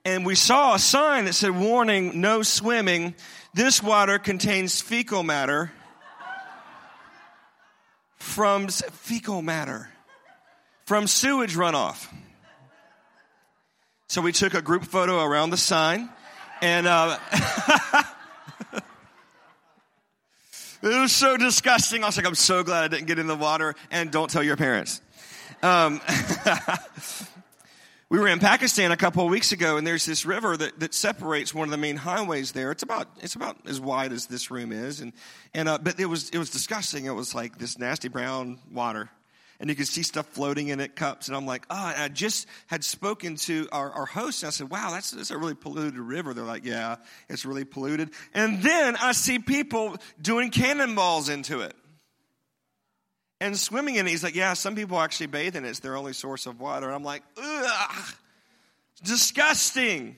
and 0.02 0.24
we 0.24 0.34
saw 0.34 0.76
a 0.76 0.78
sign 0.78 1.26
that 1.26 1.34
said, 1.34 1.50
Warning, 1.50 2.22
no 2.22 2.40
swimming. 2.40 3.14
This 3.52 3.82
water 3.82 4.18
contains 4.18 4.80
fecal 4.80 5.22
matter 5.22 5.72
from 8.16 8.68
fecal 8.68 9.42
matter 9.42 9.90
from 10.90 11.06
sewage 11.06 11.54
runoff. 11.54 12.08
So 14.08 14.20
we 14.20 14.32
took 14.32 14.54
a 14.54 14.60
group 14.60 14.82
photo 14.82 15.22
around 15.22 15.50
the 15.50 15.56
sign, 15.56 16.10
and 16.60 16.84
uh, 16.84 17.16
it 20.82 21.00
was 21.00 21.12
so 21.12 21.36
disgusting. 21.36 22.02
I 22.02 22.06
was 22.06 22.16
like, 22.16 22.26
I'm 22.26 22.34
so 22.34 22.64
glad 22.64 22.82
I 22.82 22.88
didn't 22.88 23.06
get 23.06 23.20
in 23.20 23.28
the 23.28 23.36
water, 23.36 23.76
and 23.92 24.10
don't 24.10 24.28
tell 24.28 24.42
your 24.42 24.56
parents. 24.56 25.00
Um, 25.62 26.00
we 28.10 28.18
were 28.18 28.26
in 28.26 28.40
Pakistan 28.40 28.90
a 28.90 28.96
couple 28.96 29.24
of 29.24 29.30
weeks 29.30 29.52
ago, 29.52 29.76
and 29.76 29.86
there's 29.86 30.04
this 30.04 30.26
river 30.26 30.56
that, 30.56 30.80
that 30.80 30.92
separates 30.92 31.54
one 31.54 31.68
of 31.68 31.70
the 31.70 31.78
main 31.78 31.98
highways 31.98 32.50
there. 32.50 32.72
It's 32.72 32.82
about 32.82 33.06
it's 33.22 33.36
about 33.36 33.58
as 33.64 33.80
wide 33.80 34.10
as 34.10 34.26
this 34.26 34.50
room 34.50 34.72
is, 34.72 35.00
and 35.00 35.12
and 35.54 35.68
uh, 35.68 35.78
but 35.80 36.00
it 36.00 36.06
was 36.06 36.30
it 36.30 36.38
was 36.38 36.50
disgusting. 36.50 37.04
It 37.04 37.14
was 37.14 37.32
like 37.32 37.58
this 37.58 37.78
nasty 37.78 38.08
brown 38.08 38.58
water, 38.72 39.08
and 39.60 39.68
you 39.68 39.76
could 39.76 39.86
see 39.86 40.02
stuff 40.02 40.26
floating 40.26 40.68
in 40.68 40.80
it, 40.80 40.96
cups. 40.96 41.28
And 41.28 41.36
I'm 41.36 41.44
like, 41.44 41.66
oh, 41.68 41.92
I 41.96 42.08
just 42.08 42.48
had 42.66 42.82
spoken 42.82 43.36
to 43.36 43.68
our, 43.70 43.90
our 43.90 44.06
host, 44.06 44.42
and 44.42 44.48
I 44.48 44.50
said, 44.50 44.70
wow, 44.70 44.90
that's, 44.90 45.10
that's 45.10 45.30
a 45.30 45.36
really 45.36 45.54
polluted 45.54 45.98
river. 45.98 46.32
They're 46.32 46.44
like, 46.44 46.64
yeah, 46.64 46.96
it's 47.28 47.44
really 47.44 47.64
polluted. 47.64 48.10
And 48.32 48.62
then 48.62 48.96
I 48.96 49.12
see 49.12 49.38
people 49.38 49.98
doing 50.20 50.50
cannonballs 50.50 51.28
into 51.28 51.60
it 51.60 51.76
and 53.38 53.56
swimming 53.56 53.96
in 53.96 54.06
it. 54.06 54.10
He's 54.10 54.24
like, 54.24 54.34
yeah, 54.34 54.54
some 54.54 54.74
people 54.74 54.98
actually 54.98 55.26
bathe 55.26 55.56
in 55.56 55.66
it. 55.66 55.68
It's 55.68 55.80
their 55.80 55.96
only 55.96 56.14
source 56.14 56.46
of 56.46 56.58
water. 56.58 56.86
And 56.86 56.94
I'm 56.94 57.04
like, 57.04 57.22
ugh, 57.36 58.14
disgusting. 59.04 60.16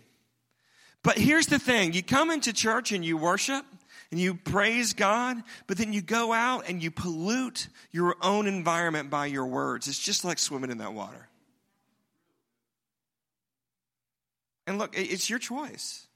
But 1.03 1.19
here's 1.19 1.47
the 1.47 1.59
thing 1.59 1.95
you 1.95 2.03
come 2.05 2.31
into 2.31 2.53
church 2.53 2.93
and 2.93 3.05
you 3.05 3.17
worship 3.17 3.65
and 4.13 4.21
you 4.21 4.35
praise 4.35 4.93
God, 4.93 5.43
but 5.67 5.79
then 5.79 5.95
you 5.95 6.03
go 6.03 6.35
out 6.35 6.69
and 6.69 6.83
you 6.83 6.91
pollute 6.91 7.67
your 7.91 8.15
own 8.21 8.47
environment 8.47 9.09
by 9.09 9.27
your 9.27 9.47
words. 9.47 9.89
It's 9.89 9.99
just 9.99 10.23
like 10.23 10.39
swimming 10.39 10.71
in 10.71 10.79
that 10.79 10.93
water. 10.93 11.29
And 14.67 14.79
look, 14.79 14.95
it's 14.97 15.29
your 15.29 15.39
choice. 15.39 16.07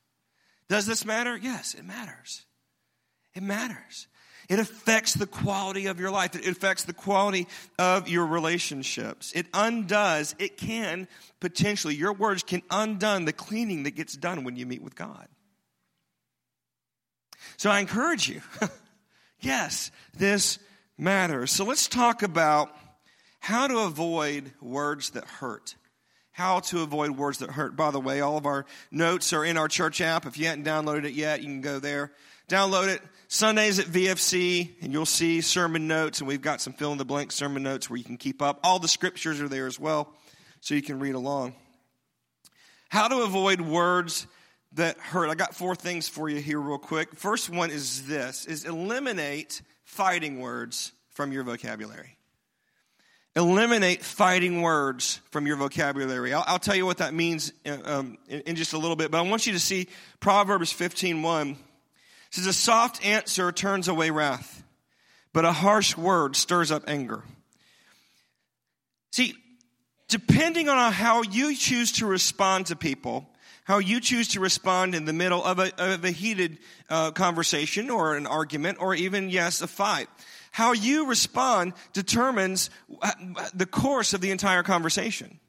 Does 0.69 0.87
this 0.87 1.05
matter? 1.07 1.37
Yes, 1.37 1.75
it 1.75 1.85
matters. 1.85 2.45
It 3.35 3.43
matters. 3.43 4.07
It 4.49 4.59
affects 4.59 5.15
the 5.15 5.26
quality 5.26 5.87
of 5.87 5.99
your 5.99 6.11
life. 6.11 6.35
It 6.35 6.47
affects 6.47 6.85
the 6.85 6.93
quality 6.93 7.49
of 7.79 8.09
your 8.09 8.26
relationships. 8.26 9.33
It 9.35 9.47
undoes, 9.55 10.35
it 10.38 10.59
can 10.59 11.09
potentially, 11.41 11.95
your 11.95 12.12
words 12.12 12.43
can 12.43 12.62
undone 12.71 13.25
the 13.25 13.33
cleaning 13.33 13.85
that 13.85 13.97
gets 13.97 14.15
done 14.15 14.45
when 14.45 14.57
you 14.57 14.67
meet 14.67 14.83
with 14.83 14.95
God. 14.95 15.26
So 17.57 17.71
I 17.71 17.81
encourage 17.81 18.28
you. 18.28 18.40
yes, 19.40 19.90
this 20.16 20.59
matters. 20.99 21.52
So 21.52 21.64
let's 21.64 21.88
talk 21.88 22.23
about 22.23 22.75
how 23.40 23.66
to 23.66 23.78
avoid 23.81 24.52
words 24.61 25.11
that 25.11 25.25
hurt. 25.25 25.76
How 26.33 26.61
to 26.61 26.83
avoid 26.83 27.12
words 27.12 27.38
that 27.38 27.50
hurt. 27.50 27.76
By 27.76 27.90
the 27.90 28.00
way, 28.00 28.21
all 28.21 28.37
of 28.37 28.45
our 28.45 28.66
notes 28.90 29.33
are 29.33 29.45
in 29.45 29.57
our 29.57 29.69
church 29.69 30.00
app. 30.00 30.26
If 30.26 30.37
you 30.37 30.47
haven't 30.47 30.66
downloaded 30.66 31.05
it 31.05 31.12
yet, 31.12 31.40
you 31.40 31.47
can 31.47 31.62
go 31.62 31.78
there. 31.78 32.12
Download 32.49 32.88
it. 32.88 33.00
Sundays 33.28 33.78
at 33.78 33.87
VFC, 33.87 34.71
and 34.83 34.93
you'll 34.93 35.07
see 35.07 35.40
sermon 35.40 35.88
notes, 35.88 36.21
and 36.21 36.28
we've 36.28 36.43
got 36.43 36.61
some 36.61 36.73
fill 36.73 36.93
in 36.93 36.99
the 36.99 37.05
blank 37.05 37.33
sermon 37.33 37.62
notes 37.62 37.90
where 37.90 37.97
you 37.97 38.05
can 38.05 38.19
keep 38.19 38.40
up. 38.40 38.61
All 38.62 38.78
the 38.78 38.87
scriptures 38.87 39.40
are 39.40 39.49
there 39.49 39.66
as 39.66 39.81
well, 39.81 40.12
so 40.61 40.75
you 40.75 40.83
can 40.83 41.00
read 41.00 41.14
along. 41.14 41.55
How 42.88 43.09
to 43.09 43.23
avoid 43.23 43.61
words 43.61 44.26
that 44.76 44.99
hurt. 44.99 45.28
I 45.28 45.35
got 45.35 45.54
four 45.54 45.75
things 45.75 46.09
for 46.09 46.28
you 46.28 46.40
here 46.40 46.61
real 46.61 46.78
quick. 46.78 47.14
First 47.14 47.50
one 47.50 47.71
is 47.71 48.06
this 48.06 48.47
is 48.47 48.64
eliminate 48.64 49.62
fighting 49.85 50.40
words 50.40 50.92
from 51.11 51.33
your 51.33 51.42
vocabulary. 51.42 52.16
Eliminate 53.35 54.02
fighting 54.02 54.62
words 54.62 55.21
from 55.30 55.47
your 55.47 55.56
vocabulary. 55.56 56.33
I'll, 56.33 56.45
I'll 56.47 56.59
tell 56.59 56.75
you 56.75 56.87
what 56.87 56.99
that 56.99 57.12
means 57.12 57.52
uh, 57.66 57.76
um, 57.85 58.18
in, 58.28 58.40
in, 58.40 58.56
just 58.56 58.73
a 58.73 58.78
little 58.78 58.97
bit, 58.97 59.11
but 59.11 59.18
I 59.18 59.23
want 59.23 59.47
you 59.47 59.52
to 59.52 59.59
see 59.59 59.88
Proverbs 60.21 60.73
15.1. 60.73 61.52
It 61.52 61.56
says, 62.30 62.47
a 62.47 62.52
soft 62.52 63.04
answer 63.04 63.52
turns 63.52 63.88
away 63.88 64.11
wrath, 64.11 64.62
but 65.35 65.45
a 65.45 65.52
harsh 65.52 65.99
word 65.99 66.35
stirs 66.35 66.71
up 66.71 66.85
anger. 66.87 67.23
See, 69.12 69.35
depending 70.09 70.71
on 70.71 70.92
how 70.92 71.23
you 71.23 71.54
choose 71.54 71.92
to 71.92 72.06
respond 72.06 72.66
to 72.66 72.76
people, 72.76 73.28
how 73.66 73.78
you 73.78 74.00
choose 74.00 74.28
to 74.28 74.40
respond 74.40 74.94
in 74.94 75.06
the 75.06 75.12
middle 75.12 75.42
of 75.42 75.58
a, 75.58 75.73
of 75.76 76.04
a 76.04 76.11
heated 76.12 76.58
uh, 76.88 77.11
conversation 77.11 77.90
or 77.90 78.16
an 78.16 78.25
argument 78.25 78.78
or 78.80 78.94
even, 78.94 79.28
yes, 79.28 79.61
a 79.61 79.66
fight. 79.66 80.08
How 80.52 80.73
you 80.73 81.06
respond 81.06 81.73
determines 81.92 82.70
uh, 83.02 83.11
the 83.52 83.66
course 83.66 84.14
of 84.14 84.20
the 84.20 84.30
entire 84.30 84.62
conversation. 84.62 85.40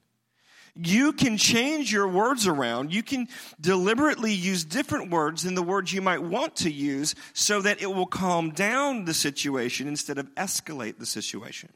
You 0.76 1.14
can 1.14 1.38
change 1.38 1.92
your 1.92 2.08
words 2.08 2.48
around. 2.48 2.92
You 2.92 3.04
can 3.04 3.28
deliberately 3.62 4.34
use 4.34 4.66
different 4.66 5.12
words 5.12 5.44
than 5.44 5.54
the 5.54 5.64
words 5.64 5.94
you 5.94 6.02
might 6.02 6.24
want 6.24 6.56
to 6.58 6.72
use 6.72 7.14
so 7.34 7.62
that 7.62 7.84
it 7.84 7.94
will 7.94 8.08
calm 8.08 8.50
down 8.50 9.06
the 9.06 9.14
situation 9.14 9.88
instead 9.88 10.18
of 10.18 10.34
escalate 10.36 10.98
the 10.98 11.06
situation. 11.06 11.70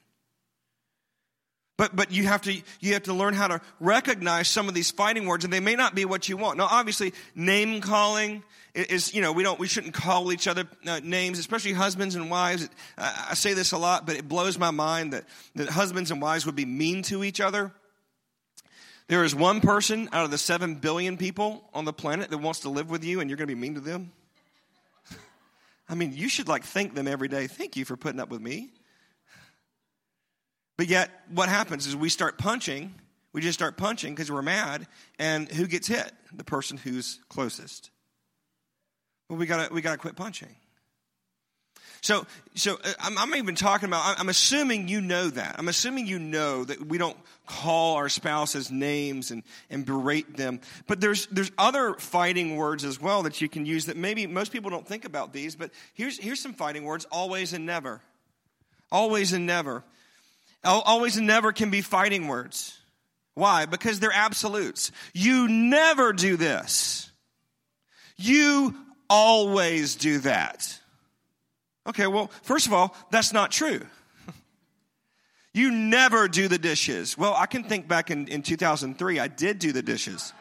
But, 1.78 1.96
but 1.96 2.12
you 2.12 2.24
have 2.24 2.42
to 2.44 2.62
you 2.80 2.94
have 2.94 3.04
to 3.04 3.14
learn 3.14 3.34
how 3.34 3.48
to 3.48 3.62
recognize 3.80 4.48
some 4.48 4.68
of 4.68 4.74
these 4.74 4.92
fighting 4.92 5.26
words, 5.26 5.44
and 5.44 5.52
they 5.52 5.60
may 5.60 5.76
not 5.76 5.96
be 5.96 6.06
what 6.06 6.30
you 6.30 6.38
want. 6.38 6.58
Now, 6.58 6.68
obviously, 6.70 7.14
name 7.34 7.82
calling 7.82 8.44
is 8.76 9.14
you 9.14 9.22
know 9.22 9.32
we 9.32 9.44
don't 9.44 9.60
we 9.60 9.68
shouldn't 9.68 9.94
call 9.94 10.32
each 10.32 10.48
other 10.48 10.66
uh, 10.86 11.00
names, 11.04 11.40
especially 11.40 11.74
husbands 11.74 12.16
and 12.16 12.30
wives. 12.30 12.70
I, 12.98 13.30
I 13.32 13.34
say 13.34 13.54
this 13.54 13.72
a 13.72 13.78
lot, 13.78 14.06
but 14.06 14.16
it 14.16 14.28
blows 14.28 14.60
my 14.60 14.72
mind 14.72 15.14
that 15.14 15.26
that 15.56 15.70
husbands 15.70 16.12
and 16.12 16.22
wives 16.22 16.46
would 16.46 16.56
be 16.56 16.66
mean 16.66 17.02
to 17.04 17.24
each 17.24 17.42
other. 17.42 17.72
There 19.08 19.24
is 19.24 19.36
one 19.36 19.60
person 19.60 20.08
out 20.14 20.24
of 20.24 20.32
the 20.32 20.38
seven 20.38 20.76
billion 20.76 21.18
people 21.18 21.68
on 21.74 21.84
the 21.84 21.94
planet 21.94 22.30
that 22.30 22.38
wants 22.38 22.62
to 22.62 22.70
live 22.70 22.90
with 22.90 23.04
you, 23.04 23.20
and 23.20 23.30
you're 23.30 23.38
going 23.38 23.50
to 23.50 23.56
be 23.56 23.60
mean 23.60 23.76
to 23.76 23.82
them. 23.82 24.12
I 25.90 25.96
mean, 25.96 26.14
you 26.14 26.30
should 26.30 26.48
like 26.48 26.64
thank 26.64 26.96
them 26.96 27.08
every 27.08 27.28
day. 27.28 27.48
Thank 27.48 27.76
you 27.76 27.84
for 27.84 27.98
putting 27.98 28.22
up 28.22 28.30
with 28.30 28.40
me. 28.40 28.70
But 30.82 30.90
yet, 30.90 31.12
what 31.30 31.48
happens 31.48 31.86
is 31.86 31.96
we 31.96 32.10
start 32.10 32.40
punching. 32.40 32.92
We 33.34 33.42
just 33.42 33.54
start 33.54 33.78
punching 33.78 34.16
because 34.16 34.32
we're 34.32 34.42
mad. 34.42 34.88
And 35.20 35.48
who 35.48 35.68
gets 35.68 35.88
hit? 35.88 36.12
The 36.34 36.44
person 36.44 36.76
who's 36.76 37.20
closest. 37.30 37.92
Well, 39.30 39.38
we 39.38 39.46
gotta 39.46 39.72
we 39.72 39.82
gotta 39.82 40.00
quit 40.00 40.16
punching. 40.16 40.56
So, 42.02 42.26
so 42.56 42.80
uh, 42.84 42.94
I'm, 43.00 43.16
I'm, 43.16 43.36
even 43.36 43.54
talking 43.54 43.90
about. 43.90 44.20
I'm 44.20 44.30
assuming 44.30 44.88
you 44.88 45.02
know 45.02 45.30
that. 45.30 45.54
I'm 45.60 45.68
assuming 45.68 46.08
you 46.08 46.18
know 46.18 46.64
that 46.64 46.84
we 46.84 46.98
don't 46.98 47.18
call 47.46 47.98
our 47.98 48.10
spouses 48.10 48.72
names 48.72 49.30
and, 49.30 49.44
and 49.70 49.86
berate 49.86 50.36
them. 50.36 50.62
But 50.88 51.00
there's 51.00 51.28
there's 51.28 51.52
other 51.60 51.94
fighting 51.94 52.56
words 52.56 52.84
as 52.86 53.00
well 53.00 53.22
that 53.22 53.40
you 53.40 53.48
can 53.48 53.68
use 53.68 53.86
that 53.86 53.98
maybe 53.98 54.26
most 54.26 54.52
people 54.52 54.72
don't 54.72 54.88
think 54.88 55.06
about 55.06 55.32
these. 55.32 55.56
But 55.56 55.70
here's 55.94 56.18
here's 56.18 56.42
some 56.42 56.56
fighting 56.56 56.86
words: 56.86 57.06
always 57.12 57.54
and 57.54 57.68
never. 57.68 58.02
Always 58.92 59.32
and 59.32 59.46
never. 59.46 59.84
Always 60.64 61.18
and 61.18 61.26
never 61.26 61.52
can 61.52 61.70
be 61.70 61.82
fighting 61.82 62.28
words. 62.28 62.78
Why? 63.34 63.66
Because 63.66 64.00
they're 64.00 64.12
absolutes. 64.14 64.92
You 65.14 65.48
never 65.48 66.14
do 66.14 66.38
this. 66.38 67.12
You 68.18 68.76
always 69.10 69.96
do 69.96 70.20
that. 70.20 70.80
Okay, 71.88 72.06
well, 72.06 72.30
first 72.44 72.68
of 72.68 72.74
all, 72.74 72.96
that's 73.10 73.34
not 73.34 73.50
true. 73.52 73.82
you 75.54 75.72
never 75.72 76.28
do 76.28 76.48
the 76.48 76.60
dishes. 76.60 77.18
Well, 77.18 77.34
I 77.34 77.48
can 77.48 77.64
think 77.64 77.88
back 77.88 78.12
in, 78.12 78.28
in 78.28 78.44
2003, 78.44 79.20
I 79.20 79.28
did 79.28 79.58
do 79.58 79.72
the 79.72 79.82
dishes. 79.82 80.34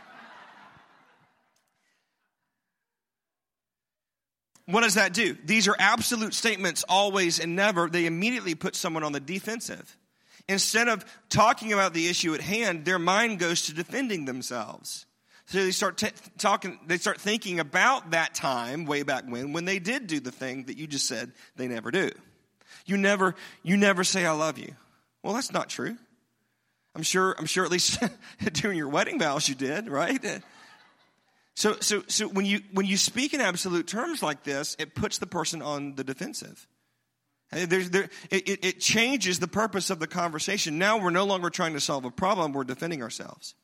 What 4.67 4.83
does 4.83 4.95
that 4.95 5.13
do? 5.15 5.37
These 5.45 5.67
are 5.67 5.77
absolute 5.79 6.35
statements, 6.35 6.85
always 6.89 7.41
and 7.41 7.57
never. 7.57 7.89
They 7.89 8.07
immediately 8.07 8.55
put 8.55 8.77
someone 8.77 9.03
on 9.03 9.13
the 9.13 9.21
defensive. 9.21 9.97
Instead 10.51 10.89
of 10.89 11.05
talking 11.29 11.73
about 11.73 11.95
the 11.95 12.09
issue 12.09 12.35
at 12.35 12.41
hand, 12.41 12.85
their 12.85 12.99
mind 12.99 13.39
goes 13.39 13.67
to 13.67 13.73
defending 13.73 14.25
themselves. 14.25 15.07
So 15.47 15.59
they 15.59 15.71
start 15.71 15.97
t- 15.97 16.11
talking, 16.39 16.81
they 16.89 16.99
start 16.99 17.21
thinking 17.21 17.61
about 17.61 18.11
that 18.11 18.35
time 18.35 18.85
way 18.85 19.05
back 19.05 19.23
when, 19.29 19.53
when 19.53 19.65
they 19.65 19.79
did 19.79 20.09
do 20.09 20.19
the 20.19 20.33
thing 20.33 20.65
that 20.65 20.77
you 20.77 20.89
just 20.89 21.07
said 21.07 21.31
they 21.55 21.69
never 21.69 21.93
do. 21.93 22.11
You 22.85 22.97
never, 22.97 23.37
you 23.63 23.77
never 23.77 24.03
say 24.03 24.27
I 24.27 24.33
love 24.33 24.59
you. 24.59 24.75
Well, 25.23 25.35
that's 25.35 25.53
not 25.53 25.69
true. 25.69 25.97
I'm 26.97 27.05
sure, 27.05 27.37
I'm 27.39 27.47
sure 27.47 27.65
at 27.65 27.71
least 27.71 28.03
during 28.53 28.77
your 28.77 28.89
wedding 28.89 29.21
vows 29.21 29.49
you 29.49 29.55
did, 29.55 29.89
right? 29.89 30.43
So, 31.55 31.77
so, 31.79 32.03
so 32.09 32.27
when 32.27 32.45
you, 32.45 32.63
when 32.73 32.87
you 32.87 32.97
speak 32.97 33.35
in 33.35 33.41
absolute 33.41 33.87
terms 33.87 34.21
like 34.21 34.43
this, 34.43 34.75
it 34.81 34.97
puts 34.97 35.19
the 35.19 35.27
person 35.27 35.63
on 35.63 35.95
the 35.95 36.03
defensive. 36.03 36.67
There, 37.53 38.09
it, 38.31 38.65
it 38.65 38.81
changes 38.81 39.41
the 39.41 39.49
purpose 39.49 39.91
of 39.91 39.99
the 39.99 40.07
conversation. 40.07 40.79
Now 40.79 40.99
we're 40.99 41.11
no 41.11 41.25
longer 41.25 41.51
trying 41.51 41.73
to 41.73 41.81
solve 41.81 42.05
a 42.05 42.11
problem, 42.11 42.53
we're 42.53 42.65
defending 42.65 43.03
ourselves. 43.03 43.55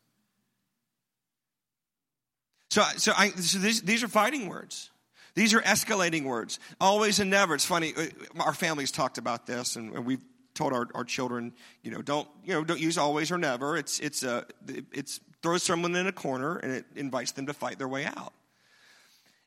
So, 2.70 2.82
so, 2.96 3.12
I, 3.16 3.30
so 3.30 3.58
these, 3.58 3.82
these 3.82 4.02
are 4.02 4.08
fighting 4.08 4.48
words. 4.48 4.90
These 5.34 5.54
are 5.54 5.60
escalating 5.60 6.24
words. 6.24 6.58
Always 6.80 7.20
and 7.20 7.30
never. 7.30 7.54
It's 7.54 7.64
funny. 7.64 7.94
Uh, 7.96 8.06
our 8.40 8.54
families 8.54 8.90
talked 8.90 9.18
about 9.18 9.46
this, 9.46 9.76
and 9.76 10.04
we've 10.04 10.24
told 10.54 10.72
our, 10.72 10.88
our 10.94 11.04
children, 11.04 11.52
you 11.82 11.90
know, 11.90 12.02
don't 12.02 12.26
you 12.44 12.54
know, 12.54 12.64
don't 12.64 12.80
use 12.80 12.98
always 12.98 13.30
or 13.30 13.38
never. 13.38 13.76
It's 13.76 14.00
it's 14.00 14.24
uh, 14.24 14.44
it's 14.92 15.20
throws 15.42 15.62
someone 15.62 15.94
in 15.94 16.06
a 16.06 16.12
corner 16.12 16.56
and 16.56 16.72
it 16.72 16.86
invites 16.96 17.32
them 17.32 17.46
to 17.46 17.52
fight 17.52 17.78
their 17.78 17.86
way 17.86 18.04
out. 18.04 18.32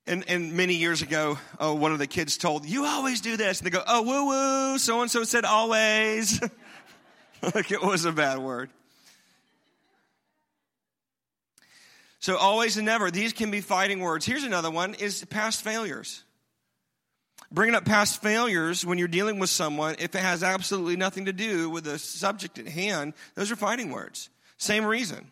And, 0.09 0.25
and 0.27 0.53
many 0.53 0.73
years 0.73 1.03
ago, 1.03 1.37
oh, 1.59 1.75
one 1.75 1.91
of 1.91 1.99
the 1.99 2.07
kids 2.07 2.35
told, 2.35 2.65
You 2.65 2.85
always 2.85 3.21
do 3.21 3.37
this. 3.37 3.59
And 3.59 3.67
they 3.67 3.69
go, 3.69 3.83
Oh, 3.87 4.01
woo 4.01 4.25
woo, 4.25 4.77
so 4.79 5.03
and 5.03 5.11
so 5.11 5.23
said 5.23 5.45
always. 5.45 6.41
like 7.53 7.71
it 7.71 7.83
was 7.83 8.05
a 8.05 8.11
bad 8.11 8.39
word. 8.39 8.71
So 12.17 12.37
always 12.37 12.75
and 12.75 12.87
never, 12.87 13.11
these 13.11 13.33
can 13.33 13.51
be 13.51 13.61
fighting 13.61 13.99
words. 13.99 14.25
Here's 14.25 14.43
another 14.43 14.71
one 14.71 14.95
is 14.95 15.23
past 15.25 15.61
failures. 15.61 16.23
Bringing 17.51 17.75
up 17.75 17.85
past 17.85 18.19
failures 18.19 18.83
when 18.83 18.97
you're 18.97 19.07
dealing 19.07 19.37
with 19.37 19.51
someone, 19.51 19.95
if 19.99 20.15
it 20.15 20.21
has 20.21 20.41
absolutely 20.41 20.95
nothing 20.95 21.25
to 21.25 21.33
do 21.33 21.69
with 21.69 21.83
the 21.83 21.99
subject 21.99 22.57
at 22.57 22.67
hand, 22.67 23.13
those 23.35 23.51
are 23.51 23.55
fighting 23.55 23.91
words. 23.91 24.29
Same 24.57 24.85
reason. 24.85 25.27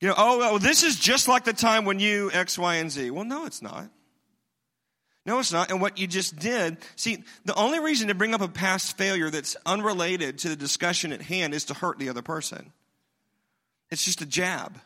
You 0.00 0.08
know, 0.08 0.14
oh, 0.16 0.52
oh, 0.52 0.58
this 0.58 0.84
is 0.84 0.98
just 0.98 1.26
like 1.26 1.44
the 1.44 1.52
time 1.52 1.84
when 1.84 1.98
you 1.98 2.30
X, 2.32 2.58
Y, 2.58 2.76
and 2.76 2.90
Z. 2.90 3.10
Well, 3.10 3.24
no, 3.24 3.46
it's 3.46 3.62
not. 3.62 3.90
No, 5.26 5.40
it's 5.40 5.52
not. 5.52 5.70
And 5.70 5.80
what 5.80 5.98
you 5.98 6.06
just 6.06 6.38
did, 6.38 6.78
see, 6.96 7.22
the 7.44 7.54
only 7.54 7.80
reason 7.80 8.08
to 8.08 8.14
bring 8.14 8.32
up 8.32 8.40
a 8.40 8.48
past 8.48 8.96
failure 8.96 9.28
that's 9.28 9.56
unrelated 9.66 10.38
to 10.38 10.48
the 10.48 10.56
discussion 10.56 11.12
at 11.12 11.20
hand 11.20 11.52
is 11.52 11.64
to 11.66 11.74
hurt 11.74 11.98
the 11.98 12.08
other 12.08 12.22
person. 12.22 12.72
It's 13.90 14.04
just 14.04 14.22
a 14.22 14.26
jab. 14.26 14.80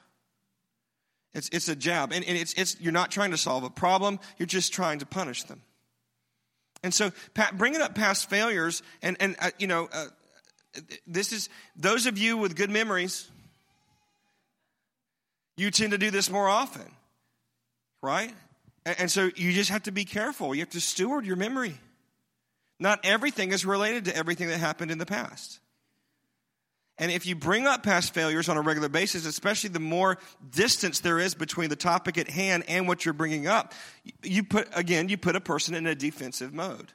It's, 1.34 1.48
it's 1.50 1.68
a 1.68 1.76
jab. 1.76 2.12
And, 2.12 2.24
and 2.24 2.36
it's, 2.36 2.54
it's, 2.54 2.80
you're 2.80 2.92
not 2.92 3.10
trying 3.10 3.30
to 3.30 3.36
solve 3.36 3.64
a 3.64 3.70
problem, 3.70 4.18
you're 4.38 4.46
just 4.46 4.72
trying 4.72 4.98
to 4.98 5.06
punish 5.06 5.44
them. 5.44 5.62
And 6.82 6.92
so, 6.92 7.12
bringing 7.54 7.80
up 7.80 7.94
past 7.94 8.28
failures, 8.28 8.82
and, 9.02 9.16
and 9.20 9.36
uh, 9.38 9.50
you 9.58 9.68
know, 9.68 9.88
uh, 9.92 10.06
this 11.06 11.32
is, 11.32 11.48
those 11.76 12.06
of 12.06 12.18
you 12.18 12.36
with 12.36 12.56
good 12.56 12.70
memories, 12.70 13.30
you 15.56 15.70
tend 15.70 15.92
to 15.92 15.98
do 15.98 16.10
this 16.10 16.30
more 16.30 16.48
often, 16.48 16.90
right? 18.02 18.32
And, 18.84 19.10
so 19.10 19.30
you 19.36 19.52
just 19.52 19.70
have 19.70 19.84
to 19.84 19.92
be 19.92 20.04
careful. 20.04 20.54
You 20.54 20.60
have 20.62 20.70
to 20.70 20.80
steward 20.80 21.24
your 21.24 21.36
memory. 21.36 21.78
Not 22.80 23.00
everything 23.04 23.52
is 23.52 23.64
related 23.64 24.06
to 24.06 24.16
everything 24.16 24.48
that 24.48 24.58
happened 24.58 24.90
in 24.90 24.98
the 24.98 25.06
past. 25.06 25.60
And 26.98 27.10
if 27.10 27.26
you 27.26 27.34
bring 27.34 27.66
up 27.66 27.82
past 27.82 28.12
failures 28.12 28.48
on 28.48 28.56
a 28.56 28.60
regular 28.60 28.88
basis, 28.88 29.24
especially 29.24 29.70
the 29.70 29.80
more 29.80 30.18
distance 30.50 31.00
there 31.00 31.18
is 31.18 31.34
between 31.34 31.70
the 31.70 31.76
topic 31.76 32.18
at 32.18 32.28
hand 32.28 32.64
and 32.68 32.86
what 32.86 33.04
you're 33.04 33.14
bringing 33.14 33.46
up, 33.46 33.72
you 34.22 34.44
put, 34.44 34.68
again, 34.74 35.08
you 35.08 35.16
put 35.16 35.36
a 35.36 35.40
person 35.40 35.74
in 35.74 35.86
a 35.86 35.94
defensive 35.94 36.52
mode. 36.52 36.92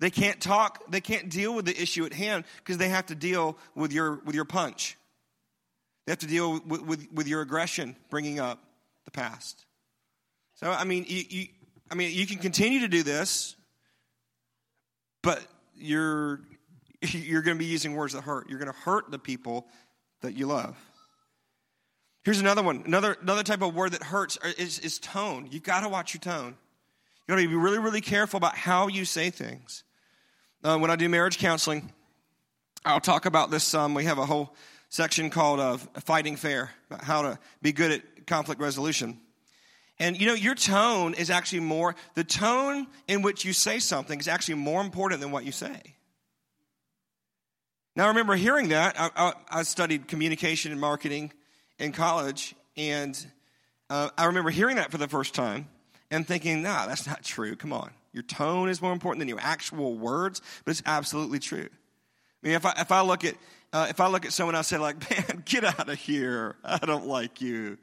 They 0.00 0.10
can't 0.10 0.40
talk, 0.40 0.90
they 0.90 1.00
can't 1.00 1.28
deal 1.28 1.54
with 1.54 1.66
the 1.66 1.80
issue 1.80 2.04
at 2.04 2.12
hand 2.12 2.44
because 2.58 2.78
they 2.78 2.88
have 2.88 3.06
to 3.06 3.14
deal 3.14 3.56
with 3.74 3.92
your, 3.92 4.20
with 4.24 4.34
your 4.34 4.44
punch. 4.44 4.96
They 6.08 6.12
have 6.12 6.20
to 6.20 6.26
deal 6.26 6.58
with, 6.64 6.80
with, 6.80 7.06
with 7.12 7.28
your 7.28 7.42
aggression 7.42 7.94
bringing 8.08 8.40
up 8.40 8.64
the 9.04 9.10
past. 9.10 9.66
So, 10.54 10.70
I 10.70 10.84
mean, 10.84 11.04
you, 11.06 11.22
you, 11.28 11.46
I 11.90 11.96
mean, 11.96 12.14
you 12.14 12.26
can 12.26 12.38
continue 12.38 12.80
to 12.80 12.88
do 12.88 13.02
this, 13.02 13.56
but 15.22 15.44
you're, 15.76 16.40
you're 17.02 17.42
going 17.42 17.58
to 17.58 17.58
be 17.58 17.66
using 17.66 17.94
words 17.94 18.14
that 18.14 18.22
hurt. 18.22 18.48
You're 18.48 18.58
going 18.58 18.72
to 18.72 18.78
hurt 18.78 19.10
the 19.10 19.18
people 19.18 19.66
that 20.22 20.32
you 20.32 20.46
love. 20.46 20.78
Here's 22.24 22.40
another 22.40 22.62
one. 22.62 22.84
Another, 22.86 23.18
another 23.20 23.42
type 23.42 23.60
of 23.60 23.74
word 23.74 23.92
that 23.92 24.02
hurts 24.02 24.38
is, 24.56 24.78
is 24.78 24.98
tone. 24.98 25.46
You've 25.50 25.62
got 25.62 25.82
to 25.82 25.90
watch 25.90 26.14
your 26.14 26.22
tone. 26.22 26.56
You 27.26 27.34
got 27.34 27.42
to 27.42 27.46
be 27.46 27.54
really, 27.54 27.80
really 27.80 28.00
careful 28.00 28.38
about 28.38 28.56
how 28.56 28.88
you 28.88 29.04
say 29.04 29.28
things. 29.28 29.84
Uh, 30.64 30.78
when 30.78 30.90
I 30.90 30.96
do 30.96 31.06
marriage 31.10 31.36
counseling, 31.36 31.92
I'll 32.82 32.98
talk 32.98 33.26
about 33.26 33.50
this 33.50 33.62
some. 33.62 33.92
we 33.92 34.04
have 34.04 34.16
a 34.16 34.24
whole 34.24 34.54
section 34.88 35.30
called 35.30 35.60
uh, 35.60 35.76
Fighting 36.00 36.36
Fair, 36.36 36.70
about 36.90 37.04
how 37.04 37.22
to 37.22 37.38
be 37.62 37.72
good 37.72 37.90
at 37.90 38.26
conflict 38.26 38.60
resolution. 38.60 39.18
And 39.98 40.20
you 40.20 40.26
know, 40.26 40.34
your 40.34 40.54
tone 40.54 41.14
is 41.14 41.30
actually 41.30 41.60
more, 41.60 41.94
the 42.14 42.24
tone 42.24 42.86
in 43.06 43.22
which 43.22 43.44
you 43.44 43.52
say 43.52 43.78
something 43.78 44.18
is 44.20 44.28
actually 44.28 44.56
more 44.56 44.80
important 44.80 45.20
than 45.20 45.30
what 45.30 45.44
you 45.44 45.52
say. 45.52 45.94
Now, 47.96 48.04
I 48.04 48.08
remember 48.08 48.36
hearing 48.36 48.68
that. 48.68 48.98
I, 48.98 49.10
I, 49.16 49.32
I 49.50 49.62
studied 49.64 50.08
communication 50.08 50.72
and 50.72 50.80
marketing 50.80 51.32
in 51.78 51.92
college, 51.92 52.54
and 52.76 53.16
Uh, 53.90 54.10
I 54.18 54.26
remember 54.26 54.50
hearing 54.50 54.76
that 54.76 54.90
for 54.90 54.98
the 54.98 55.08
first 55.08 55.34
time 55.34 55.66
and 56.10 56.26
thinking, 56.26 56.62
nah, 56.62 56.86
that's 56.86 57.06
not 57.06 57.24
true. 57.24 57.56
Come 57.56 57.72
on. 57.72 57.90
Your 58.12 58.22
tone 58.22 58.68
is 58.68 58.82
more 58.82 58.92
important 58.92 59.20
than 59.20 59.28
your 59.28 59.40
actual 59.40 59.96
words, 59.96 60.42
but 60.64 60.72
it's 60.72 60.82
absolutely 60.84 61.38
true. 61.38 61.68
I 61.70 62.46
mean, 62.46 62.54
if 62.54 62.66
I, 62.66 62.72
if 62.76 62.92
I 62.92 63.00
look 63.00 63.24
at 63.24 63.34
uh, 63.72 63.86
if 63.90 64.00
I 64.00 64.08
look 64.08 64.24
at 64.24 64.32
someone, 64.32 64.54
I 64.54 64.62
say 64.62 64.78
like, 64.78 65.10
man, 65.28 65.42
get 65.44 65.64
out 65.64 65.88
of 65.88 65.98
here. 65.98 66.56
I 66.64 66.78
don't 66.78 67.06
like 67.06 67.40
you. 67.40 67.78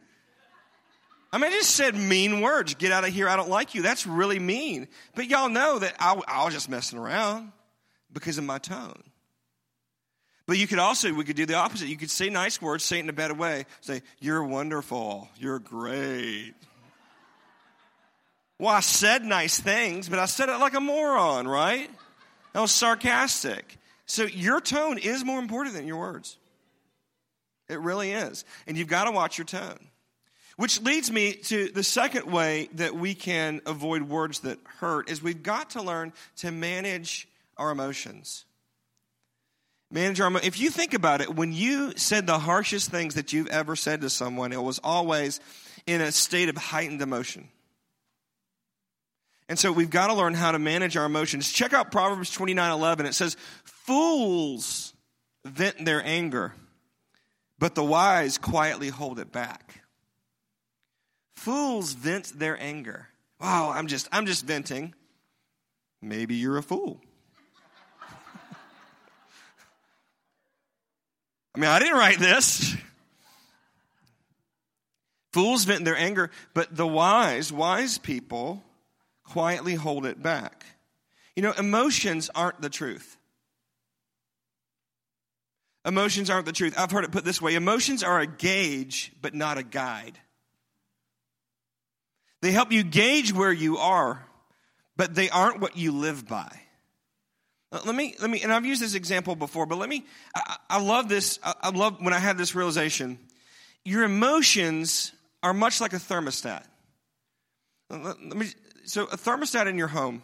I 1.32 1.38
mean, 1.38 1.52
I 1.52 1.56
just 1.56 1.71
said 1.71 1.95
mean 1.95 2.41
words. 2.41 2.76
Get 2.76 2.91
out 2.91 3.04
of 3.04 3.13
here. 3.13 3.28
I 3.28 3.36
don't 3.36 3.50
like 3.50 3.76
you. 3.76 3.82
That's 3.82 4.08
really 4.08 4.39
mean. 4.39 4.88
But 5.15 5.28
y'all 5.28 5.50
know 5.50 5.80
that 5.80 5.95
I, 6.00 6.19
I 6.28 6.45
was 6.45 6.54
just 6.54 6.69
messing 6.69 6.98
around 6.98 7.52
because 8.13 8.38
of 8.38 8.45
my 8.45 8.58
tone. 8.58 9.04
But 10.48 10.58
you 10.58 10.67
could 10.67 10.80
also, 10.80 11.13
we 11.13 11.24
could 11.24 11.36
do 11.36 11.45
the 11.45 11.56
opposite. 11.56 11.88
You 11.88 11.98
could 11.98 12.12
say 12.12 12.30
nice 12.30 12.62
words, 12.62 12.84
say 12.84 13.00
it 13.00 13.02
in 13.02 13.10
a 13.10 13.13
better 13.13 13.34
way. 13.34 13.65
Say, 13.82 14.02
You're 14.19 14.43
wonderful. 14.43 15.28
You're 15.38 15.60
great. 15.60 16.54
Well, 18.60 18.74
I 18.74 18.80
said 18.80 19.26
nice 19.26 19.60
things, 19.60 20.08
but 20.08 20.19
I 20.19 20.26
said 20.26 20.48
it 20.48 20.58
like 20.60 20.76
a 20.76 20.80
moron, 20.80 21.48
right? 21.48 21.89
That 22.54 22.62
was 22.62 22.71
sarcastic. 22.71 23.78
So 24.06 24.24
your 24.24 24.62
tone 24.62 24.98
is 24.98 25.24
more 25.24 25.39
important 25.39 25.76
than 25.76 25.88
your 25.88 25.98
words. 25.98 26.38
It 27.68 27.80
really 27.80 28.12
is. 28.12 28.46
And 28.68 28.78
you've 28.78 28.88
got 28.88 29.06
to 29.06 29.12
watch 29.12 29.38
your 29.38 29.46
tone. 29.46 29.80
Which 30.58 30.82
leads 30.82 31.12
me 31.12 31.34
to 31.34 31.70
the 31.70 31.84
second 31.84 32.32
way 32.32 32.70
that 32.76 32.96
we 32.96 33.13
can 33.13 33.62
avoid 33.65 34.04
words 34.04 34.41
that 34.41 34.60
hurt 34.80 35.10
is 35.10 35.22
we've 35.22 35.44
got 35.44 35.72
to 35.72 35.82
learn 35.82 36.13
to 36.38 36.52
manage 36.52 37.28
our 37.58 37.72
emotions. 37.72 38.46
Manage 39.91 40.22
our 40.22 40.32
If 40.38 40.60
you 40.60 40.70
think 40.70 40.94
about 40.94 41.22
it, 41.22 41.36
when 41.36 41.52
you 41.52 41.94
said 41.98 42.26
the 42.26 42.39
harshest 42.39 42.89
things 42.89 43.15
that 43.15 43.34
you've 43.34 43.48
ever 43.48 43.76
said 43.76 44.02
to 44.02 44.10
someone, 44.10 44.54
it 44.54 44.62
was 44.62 44.80
always 44.84 45.41
in 45.86 46.00
a 46.00 46.12
state 46.12 46.48
of 46.48 46.56
heightened 46.56 47.02
emotion. 47.02 47.50
And 49.48 49.60
so 49.60 49.72
we've 49.72 49.89
got 49.89 50.08
to 50.08 50.13
learn 50.13 50.34
how 50.34 50.52
to 50.52 50.60
manage 50.60 50.98
our 50.98 51.06
emotions. 51.06 51.52
Check 51.52 51.74
out 51.74 51.91
Proverbs 51.91 52.32
29 52.32 52.72
11. 52.72 53.06
It 53.06 53.13
says, 53.13 53.38
Fools 53.86 54.93
vent 55.45 55.86
their 55.86 56.04
anger, 56.04 56.54
but 57.60 57.76
the 57.76 57.84
wise 57.84 58.39
quietly 58.39 58.89
hold 58.89 59.19
it 59.19 59.32
back. 59.32 59.84
Fools 61.36 61.93
vent 61.93 62.39
their 62.39 62.60
anger. 62.60 63.10
Wow, 63.39 63.69
I'm 63.69 63.86
just 63.86 64.10
I'm 64.12 64.26
just 64.26 64.43
venting. 64.43 64.95
Maybe 66.02 66.34
you're 66.34 66.58
a 66.58 66.63
fool. 66.63 67.00
I 71.54 71.60
mean, 71.60 71.69
I 71.69 71.78
didn't 71.78 71.98
write 71.98 72.17
this. 72.17 72.76
Fools 75.32 75.65
vent 75.65 75.86
their 75.86 75.95
anger, 75.98 76.32
but 76.56 76.76
the 76.76 76.88
wise, 76.88 77.54
wise 77.54 78.00
people 78.00 78.63
quietly 79.24 79.76
hold 79.76 80.08
it 80.08 80.24
back. 80.24 80.65
You 81.36 81.43
know, 81.43 81.52
emotions 81.52 82.32
aren't 82.34 82.63
the 82.63 82.69
truth. 82.69 83.17
Emotions 85.86 86.32
aren't 86.32 86.48
the 86.48 86.52
truth. 86.52 86.74
I've 86.78 86.89
heard 86.89 87.04
it 87.04 87.12
put 87.12 87.24
this 87.24 87.41
way 87.41 87.54
emotions 87.54 88.04
are 88.04 88.19
a 88.19 88.26
gauge, 88.26 89.12
but 89.21 89.36
not 89.36 89.60
a 89.60 89.63
guide. 89.63 90.17
They 92.41 92.52
help 92.52 92.71
you 92.71 92.84
gauge 92.84 93.32
where 93.32 93.54
you 93.54 93.78
are, 93.78 94.26
but 94.98 95.13
they 95.13 95.30
aren't 95.30 95.60
what 95.60 95.78
you 95.78 95.91
live 95.91 96.28
by. 96.28 96.60
Uh, 97.71 97.82
let 97.86 97.95
me, 97.95 98.15
let 98.19 98.30
me, 98.30 98.41
and 98.41 98.52
I've 98.52 98.65
used 98.65 98.82
this 98.82 98.95
example 98.95 99.36
before, 99.36 99.65
but 99.65 99.78
let 99.78 99.89
me, 99.89 100.06
I, 100.36 100.58
I 100.71 100.82
love 100.82 101.08
this. 101.08 101.39
I, 101.43 101.54
I 101.62 101.69
love 101.69 101.98
when 102.00 102.13
I 102.13 102.19
had 102.19 102.38
this 102.38 102.56
realization. 102.56 103.19
Your 103.84 104.04
emotions 104.04 105.12
are 105.43 105.54
much 105.54 105.82
like 105.82 105.93
a 105.93 105.98
thermostat. 105.98 106.63
Uh, 107.91 107.98
let, 107.98 108.24
let 108.24 108.38
me, 108.38 108.48
so 108.86 109.04
a 109.04 109.17
thermostat 109.17 109.67
in 109.67 109.78
your 109.78 109.88
home, 109.88 110.24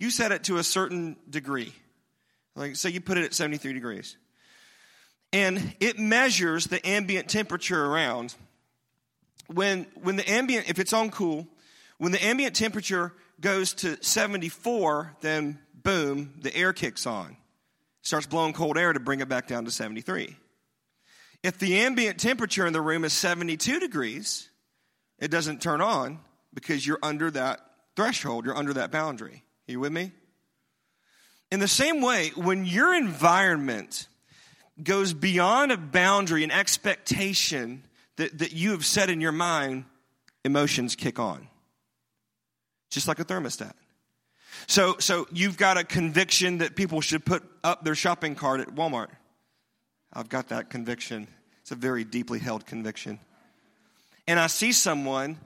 you 0.00 0.10
set 0.10 0.32
it 0.32 0.44
to 0.44 0.58
a 0.58 0.64
certain 0.64 1.16
degree. 1.28 1.72
Like, 2.56 2.74
say 2.76 2.90
you 2.90 3.00
put 3.00 3.18
it 3.18 3.24
at 3.24 3.34
73 3.34 3.72
degrees 3.72 4.16
and 5.32 5.74
it 5.80 5.98
measures 5.98 6.66
the 6.66 6.86
ambient 6.86 7.28
temperature 7.28 7.84
around. 7.84 8.34
When, 9.46 9.86
when 10.00 10.16
the 10.16 10.30
ambient, 10.30 10.68
if 10.68 10.78
it's 10.78 10.92
on 10.92 11.10
cool, 11.10 11.46
when 11.98 12.12
the 12.12 12.24
ambient 12.24 12.54
temperature 12.54 13.12
goes 13.40 13.74
to 13.74 14.02
74, 14.02 15.16
then 15.20 15.58
boom, 15.74 16.34
the 16.40 16.54
air 16.54 16.72
kicks 16.72 17.06
on. 17.06 17.36
Starts 18.02 18.26
blowing 18.26 18.52
cold 18.52 18.78
air 18.78 18.92
to 18.92 19.00
bring 19.00 19.20
it 19.20 19.28
back 19.28 19.48
down 19.48 19.64
to 19.64 19.70
73. 19.70 20.36
If 21.42 21.58
the 21.58 21.78
ambient 21.80 22.18
temperature 22.18 22.66
in 22.66 22.72
the 22.72 22.80
room 22.80 23.04
is 23.04 23.12
72 23.12 23.80
degrees, 23.80 24.48
it 25.18 25.30
doesn't 25.30 25.62
turn 25.62 25.80
on 25.80 26.18
because 26.54 26.86
you're 26.86 26.98
under 27.02 27.30
that 27.30 27.60
threshold, 27.96 28.44
you're 28.44 28.56
under 28.56 28.74
that 28.74 28.90
boundary. 28.90 29.44
Are 29.68 29.72
you 29.72 29.80
with 29.80 29.92
me? 29.92 30.12
In 31.50 31.60
the 31.60 31.68
same 31.68 32.02
way, 32.02 32.30
when 32.34 32.64
your 32.64 32.94
environment 32.94 34.08
goes 34.82 35.12
beyond 35.12 35.72
a 35.72 35.76
boundary, 35.76 36.44
an 36.44 36.50
expectation 36.50 37.82
that, 38.16 38.38
that 38.38 38.52
you 38.52 38.72
have 38.72 38.84
set 38.84 39.10
in 39.10 39.20
your 39.20 39.32
mind, 39.32 39.84
emotions 40.44 40.96
kick 40.96 41.18
on. 41.18 41.48
Just 42.90 43.08
like 43.08 43.18
a 43.18 43.24
thermostat. 43.24 43.72
So, 44.66 44.96
so 44.98 45.26
you've 45.32 45.56
got 45.56 45.78
a 45.78 45.84
conviction 45.84 46.58
that 46.58 46.74
people 46.74 47.00
should 47.00 47.24
put 47.24 47.42
up 47.62 47.84
their 47.84 47.94
shopping 47.94 48.34
cart 48.34 48.60
at 48.60 48.68
Walmart. 48.68 49.08
I've 50.12 50.28
got 50.28 50.48
that 50.48 50.70
conviction. 50.70 51.28
It's 51.62 51.70
a 51.70 51.76
very 51.76 52.04
deeply 52.04 52.38
held 52.38 52.66
conviction. 52.66 53.20
And 54.26 54.40
I 54.40 54.46
see 54.46 54.72
someone 54.72 55.38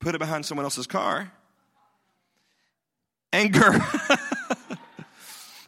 put 0.00 0.14
it 0.14 0.18
behind 0.18 0.44
someone 0.44 0.64
else's 0.64 0.86
car. 0.86 1.30
Anger. 3.32 3.80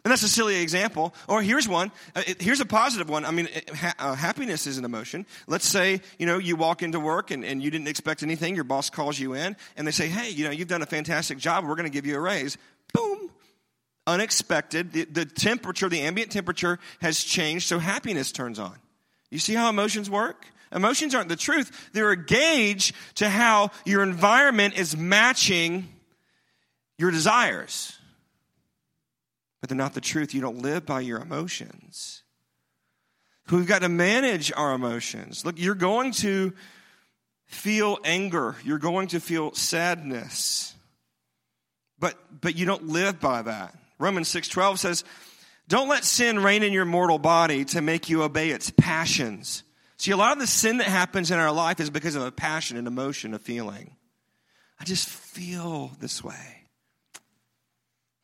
And 0.07 0.11
that's 0.13 0.23
a 0.23 0.29
silly 0.29 0.61
example. 0.61 1.13
Or 1.27 1.41
here's 1.41 1.67
one. 1.67 1.91
Uh, 2.15 2.23
here's 2.39 2.61
a 2.61 2.65
positive 2.65 3.09
one. 3.09 3.25
I 3.25 3.31
mean, 3.31 3.49
uh, 3.99 4.15
happiness 4.15 4.65
is 4.65 4.77
an 4.77 4.85
emotion. 4.85 5.25
Let's 5.47 5.67
say, 5.67 5.99
you 6.17 6.25
know, 6.25 6.37
you 6.37 6.55
walk 6.55 6.81
into 6.81 6.97
work 6.97 7.29
and, 7.29 7.43
and 7.43 7.61
you 7.61 7.69
didn't 7.69 7.89
expect 7.89 8.23
anything. 8.23 8.55
Your 8.55 8.63
boss 8.63 8.89
calls 8.89 9.19
you 9.19 9.33
in 9.33 9.57
and 9.75 9.85
they 9.85 9.91
say, 9.91 10.07
hey, 10.07 10.29
you 10.29 10.45
know, 10.45 10.51
you've 10.51 10.69
done 10.69 10.81
a 10.81 10.85
fantastic 10.85 11.39
job. 11.39 11.65
We're 11.65 11.75
going 11.75 11.89
to 11.89 11.93
give 11.93 12.05
you 12.05 12.15
a 12.15 12.21
raise. 12.21 12.57
Boom. 12.93 13.29
Unexpected. 14.07 14.93
The, 14.93 15.03
the 15.03 15.25
temperature, 15.25 15.89
the 15.89 15.99
ambient 15.99 16.31
temperature 16.31 16.79
has 17.01 17.21
changed, 17.21 17.67
so 17.67 17.77
happiness 17.77 18.31
turns 18.31 18.59
on. 18.59 18.77
You 19.29 19.39
see 19.39 19.55
how 19.55 19.69
emotions 19.69 20.09
work? 20.09 20.45
Emotions 20.71 21.15
aren't 21.15 21.27
the 21.27 21.35
truth. 21.35 21.89
They're 21.91 22.11
a 22.11 22.25
gauge 22.25 22.93
to 23.15 23.27
how 23.27 23.71
your 23.83 24.03
environment 24.03 24.77
is 24.77 24.95
matching 24.95 25.89
your 26.97 27.11
desires 27.11 27.96
but 29.59 29.69
they're 29.69 29.77
not 29.77 29.93
the 29.93 30.01
truth. 30.01 30.33
You 30.33 30.41
don't 30.41 30.61
live 30.61 30.85
by 30.85 31.01
your 31.01 31.19
emotions. 31.19 32.23
We've 33.49 33.67
got 33.67 33.81
to 33.81 33.89
manage 33.89 34.51
our 34.51 34.73
emotions. 34.73 35.45
Look, 35.45 35.57
you're 35.57 35.75
going 35.75 36.11
to 36.13 36.53
feel 37.45 37.97
anger, 38.03 38.57
you're 38.63 38.77
going 38.77 39.07
to 39.09 39.21
feel 39.21 39.53
sadness, 39.53 40.75
but, 41.97 42.17
but 42.41 42.57
you 42.57 42.65
don't 42.65 42.87
live 42.87 43.19
by 43.19 43.41
that. 43.41 43.73
Romans 43.99 44.27
6:12 44.29 44.77
says, 44.79 45.03
"Don't 45.67 45.87
let 45.87 46.03
sin 46.03 46.39
reign 46.39 46.61
in 46.61 46.73
your 46.73 46.85
mortal 46.85 47.17
body 47.17 47.65
to 47.65 47.81
make 47.81 48.09
you 48.09 48.23
obey 48.23 48.49
its 48.49 48.69
passions." 48.69 49.63
See, 49.97 50.11
a 50.11 50.17
lot 50.17 50.33
of 50.33 50.39
the 50.39 50.47
sin 50.47 50.77
that 50.77 50.87
happens 50.87 51.31
in 51.31 51.39
our 51.39 51.51
life 51.51 51.79
is 51.79 51.89
because 51.89 52.15
of 52.15 52.21
a 52.21 52.31
passion, 52.31 52.77
an 52.77 52.85
emotion, 52.85 53.33
a 53.33 53.39
feeling. 53.39 53.95
I 54.79 54.83
just 54.83 55.09
feel 55.09 55.91
this 55.99 56.23
way. 56.23 56.67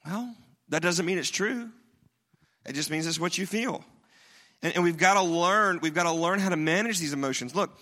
Well, 0.05 0.35
that 0.69 0.81
doesn't 0.81 1.05
mean 1.05 1.17
it's 1.17 1.29
true. 1.29 1.69
It 2.65 2.73
just 2.73 2.89
means 2.89 3.05
it's 3.05 3.19
what 3.19 3.37
you 3.37 3.45
feel. 3.45 3.83
And, 4.61 4.75
and 4.75 4.83
we've 4.83 4.97
got 4.97 5.15
to 5.15 5.21
learn, 5.21 5.79
we've 5.81 5.93
got 5.93 6.03
to 6.03 6.13
learn 6.13 6.39
how 6.39 6.49
to 6.49 6.55
manage 6.55 6.99
these 6.99 7.13
emotions. 7.13 7.53
Look, 7.55 7.77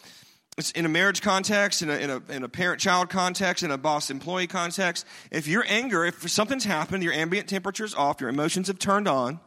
it's 0.58 0.72
in 0.72 0.86
a 0.86 0.90
marriage 0.90 1.22
context, 1.22 1.82
in 1.82 1.90
a, 1.90 1.96
in 1.96 2.10
a, 2.10 2.22
in 2.30 2.44
a 2.44 2.50
parent-child 2.50 3.10
context, 3.10 3.64
in 3.64 3.72
a 3.72 3.78
boss-employee 3.78 4.48
context. 4.48 5.06
If 5.32 5.48
your 5.48 5.64
anger, 5.68 6.04
if 6.04 6.30
something's 6.30 6.66
happened, 6.66 7.04
your 7.04 7.14
ambient 7.14 7.48
temperature's 7.48 7.96
off, 7.96 8.20
your 8.20 8.30
emotions 8.30 8.68
have 8.68 8.78
turned 8.78 9.08
on, 9.08 9.40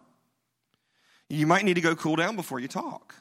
you 1.29 1.47
might 1.47 1.65
need 1.65 1.75
to 1.75 1.81
go 1.81 1.95
cool 1.95 2.17
down 2.17 2.37
before 2.37 2.59
you 2.59 2.69
talk. 2.69 3.15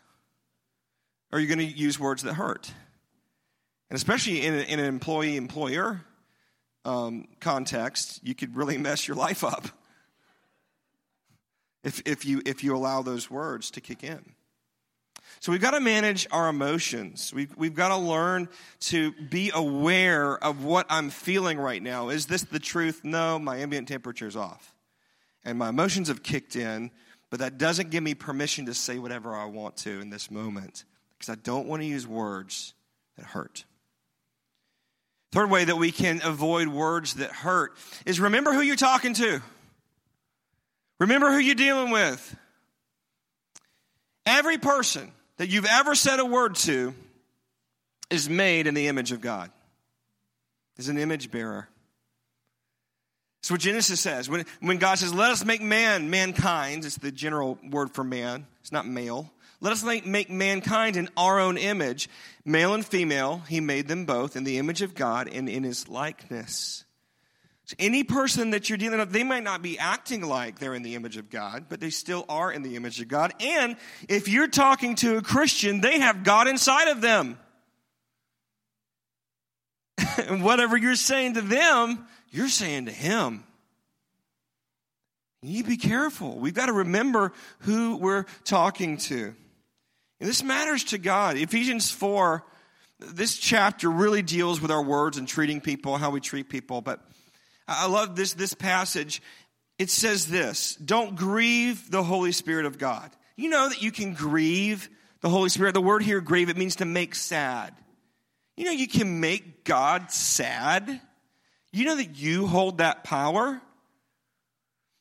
Or 1.32 1.40
you're 1.40 1.54
going 1.54 1.68
to 1.68 1.78
use 1.78 2.00
words 2.00 2.24
that 2.24 2.36
hurt. 2.36 2.72
And 3.90 3.98
especially 3.98 4.46
in, 4.46 4.54
a, 4.54 4.62
in 4.62 4.80
an 4.80 4.86
employee-employer 4.86 6.02
um, 6.86 7.28
context, 7.40 8.20
you 8.24 8.36
could 8.36 8.56
really 8.56 8.78
mess 8.78 9.08
your 9.08 9.18
life 9.18 9.44
up 9.44 9.68
if, 11.84 12.02
if, 12.06 12.26
you, 12.26 12.42
if 12.46 12.64
you 12.64 12.76
allow 12.76 13.02
those 13.02 13.30
words 13.30 13.72
to 13.72 13.82
kick 13.82 14.04
in. 14.04 14.34
So 15.40 15.52
we've 15.52 15.62
got 15.62 15.72
to 15.72 15.82
manage 15.82 16.26
our 16.32 16.48
emotions. 16.48 17.34
We've, 17.34 17.54
we've 17.58 17.74
got 17.74 17.90
to 17.90 17.98
learn 17.98 18.48
to 18.82 19.12
be 19.12 19.52
aware 19.54 20.42
of 20.42 20.64
what 20.64 20.86
I'm 20.90 21.10
feeling 21.10 21.60
right 21.60 21.84
now. 21.84 22.10
Is 22.10 22.28
this 22.28 22.44
the 22.44 22.60
truth? 22.60 23.02
No, 23.04 23.38
my 23.40 23.58
ambient 23.58 23.90
temperature 23.90 24.28
is 24.28 24.38
off. 24.38 24.74
And 25.44 25.60
my 25.60 25.70
emotions 25.70 26.08
have 26.08 26.24
kicked 26.24 26.56
in, 26.56 26.92
but 27.30 27.42
that 27.42 27.58
doesn't 27.58 27.90
give 27.90 28.04
me 28.04 28.14
permission 28.14 28.68
to 28.68 28.74
say 28.74 29.00
whatever 29.00 29.36
I 29.36 29.46
want 29.46 29.76
to 29.78 30.00
in 30.00 30.10
this 30.10 30.32
moment 30.32 30.86
because 31.18 31.30
I 31.30 31.36
don't 31.36 31.68
want 31.68 31.82
to 31.82 31.88
use 31.88 32.08
words 32.08 32.74
that 33.18 33.26
hurt. 33.26 33.66
Third 35.34 35.50
way 35.50 35.66
that 35.66 35.76
we 35.76 35.92
can 35.92 36.22
avoid 36.24 36.68
words 36.68 37.16
that 37.16 37.32
hurt 37.32 37.76
is 38.06 38.20
remember 38.20 38.54
who 38.54 38.62
you're 38.62 38.76
talking 38.76 39.14
to. 39.16 39.42
Remember 41.04 41.32
who 41.32 41.38
you're 41.38 41.54
dealing 41.54 41.92
with. 41.92 42.36
Every 44.26 44.58
person 44.58 45.12
that 45.36 45.50
you've 45.50 45.66
ever 45.66 45.96
said 45.96 46.22
a 46.22 46.26
word 46.26 46.56
to 46.56 46.94
is 48.10 48.30
made 48.30 48.68
in 48.68 48.74
the 48.74 48.88
image 48.88 49.12
of 49.12 49.20
God, 49.20 49.52
is 50.78 50.88
an 50.88 50.98
image 50.98 51.30
bearer. 51.30 51.68
That's 53.42 53.52
what 53.52 53.60
Genesis 53.60 54.00
says. 54.00 54.30
When, 54.30 54.46
when 54.62 54.78
God 54.78 54.98
says, 54.98 55.14
let 55.14 55.32
us 55.32 55.44
make 55.44 55.62
man, 55.62 56.10
mankind, 56.10 56.86
it's 56.86 56.96
the 56.96 57.12
general 57.12 57.60
word 57.70 57.92
for 57.92 58.06
man, 58.06 58.48
it's 58.62 58.72
not 58.72 58.88
male. 58.88 59.30
Let 59.60 59.74
us 59.74 59.84
make, 59.84 60.06
make 60.06 60.30
mankind 60.30 60.96
in 60.96 61.10
our 61.18 61.38
own 61.38 61.58
image. 61.58 62.08
Male 62.46 62.76
and 62.76 62.86
female, 62.86 63.42
he 63.50 63.60
made 63.60 63.90
them 63.90 64.06
both 64.06 64.38
in 64.38 64.46
the 64.46 64.58
image 64.58 64.82
of 64.82 64.96
God 64.96 65.28
and 65.28 65.50
in 65.50 65.64
his 65.64 65.90
likeness. 65.90 66.86
So 67.74 67.78
any 67.80 68.04
person 68.04 68.52
that 68.52 68.70
you're 68.70 68.78
dealing 68.78 69.00
with, 69.00 69.12
they 69.12 69.24
might 69.24 69.44
not 69.44 69.62
be 69.62 69.80
acting 69.80 70.22
like 70.22 70.60
they're 70.60 70.76
in 70.76 70.84
the 70.84 70.96
image 70.96 71.18
of 71.18 71.30
God, 71.30 71.66
but 71.70 71.80
they 71.80 71.90
still 71.90 72.26
are 72.30 72.52
in 72.52 72.62
the 72.62 72.76
image 72.76 73.02
of 73.02 73.08
God. 73.08 73.34
And 73.40 73.78
if 74.08 74.28
you're 74.28 74.48
talking 74.48 74.96
to 74.96 75.18
a 75.18 75.22
Christian, 75.22 75.82
they 75.82 76.00
have 76.00 76.24
God 76.24 76.48
inside 76.48 76.90
of 76.90 77.02
them. 77.02 77.40
and 80.18 80.44
whatever 80.44 80.78
you're 80.78 80.96
saying 80.96 81.36
to 81.36 81.42
them, 81.42 82.06
you're 82.30 82.48
saying 82.48 82.86
to 82.86 82.92
him. 82.92 83.44
You 85.42 85.64
be 85.64 85.78
careful. 85.78 86.38
We've 86.38 86.54
got 86.54 86.68
to 86.68 86.74
remember 86.74 87.34
who 87.60 87.98
we're 87.98 88.26
talking 88.46 88.98
to. 88.98 89.36
And 90.20 90.30
this 90.30 90.42
matters 90.42 90.86
to 90.86 90.98
God. 90.98 91.36
Ephesians 91.36 91.92
4, 91.92 92.46
this 93.00 93.38
chapter 93.38 93.90
really 93.90 94.22
deals 94.22 94.62
with 94.62 94.72
our 94.72 94.82
words 94.82 95.18
and 95.18 95.28
treating 95.28 95.60
people, 95.60 95.98
how 95.98 96.12
we 96.12 96.22
treat 96.22 96.48
people. 96.48 96.82
But 96.82 97.02
I 97.68 97.88
love 97.88 98.16
this, 98.16 98.34
this 98.34 98.54
passage. 98.54 99.22
It 99.80 99.90
says 99.90 100.28
this 100.28 100.76
Don't 100.76 101.16
grieve 101.16 101.90
the 101.90 102.04
Holy 102.04 102.32
Spirit 102.32 102.66
of 102.66 102.78
God. 102.78 103.12
You 103.36 103.50
know 103.50 103.70
that 103.70 103.82
you 103.82 103.92
can 103.92 104.14
grieve 104.14 104.90
the 105.22 105.30
Holy 105.30 105.50
Spirit. 105.50 105.74
The 105.74 105.82
word 105.82 106.04
here, 106.04 106.22
grieve, 106.22 106.50
it 106.50 106.58
means 106.58 106.78
to 106.78 106.86
make 106.86 107.16
sad. 107.16 107.74
You 108.56 108.66
know, 108.66 108.72
you 108.72 108.88
can 108.88 109.20
make 109.20 109.64
God 109.64 110.12
sad. 110.12 111.02
You 111.72 111.86
know 111.86 111.96
that 111.96 112.16
you 112.18 112.46
hold 112.46 112.78
that 112.78 113.04
power. 113.04 113.60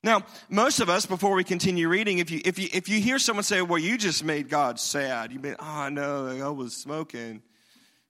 Now, 0.04 0.24
most 0.48 0.80
of 0.80 0.88
us, 0.88 1.06
before 1.06 1.34
we 1.34 1.44
continue 1.44 1.88
reading, 1.88 2.18
if 2.18 2.30
you, 2.30 2.40
if 2.44 2.58
you, 2.58 2.68
if 2.72 2.88
you 2.88 2.98
hear 2.98 3.18
someone 3.18 3.44
say, 3.44 3.62
well, 3.62 3.78
you 3.78 3.98
just 3.98 4.24
made 4.24 4.48
God 4.48 4.80
sad, 4.80 5.30
you 5.30 5.38
mean, 5.38 5.54
oh, 5.60 5.88
no, 5.90 6.26
I 6.44 6.48
was 6.48 6.74
smoking. 6.74 7.42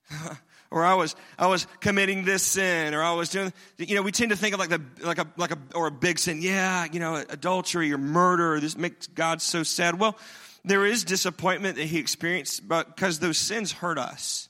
or 0.72 0.85
I 0.85 0.94
was, 0.94 1.14
I 1.38 1.46
was 1.46 1.66
committing 1.80 2.24
this 2.24 2.42
sin, 2.42 2.94
or 2.94 3.02
I 3.02 3.12
was 3.12 3.28
doing, 3.28 3.52
you 3.78 3.94
know, 3.94 4.02
we 4.02 4.11
tend 4.11 4.30
to 4.30 4.37
think 4.37 4.54
of 4.54 4.61
like 4.61 4.70
the, 4.70 4.82
like 5.00 5.18
a, 5.18 5.26
like 5.37 5.52
a, 5.52 5.58
or 5.74 5.87
a 5.87 5.90
big 5.90 6.18
sin. 6.18 6.42
Yeah, 6.42 6.87
you 6.90 6.98
know, 6.98 7.16
adultery 7.28 7.92
or 7.92 7.98
murder, 7.98 8.58
this 8.58 8.76
makes 8.76 9.06
God 9.06 9.40
so 9.40 9.62
sad. 9.62 10.00
Well, 10.00 10.18
there 10.64 10.87
is 10.87 11.04
disappointment 11.04 11.76
that 11.76 11.85
he 11.85 11.98
experienced 11.98 12.66
because 12.66 13.18
those 13.18 13.38
sins 13.38 13.72
hurt 13.72 13.98
us 13.98 14.48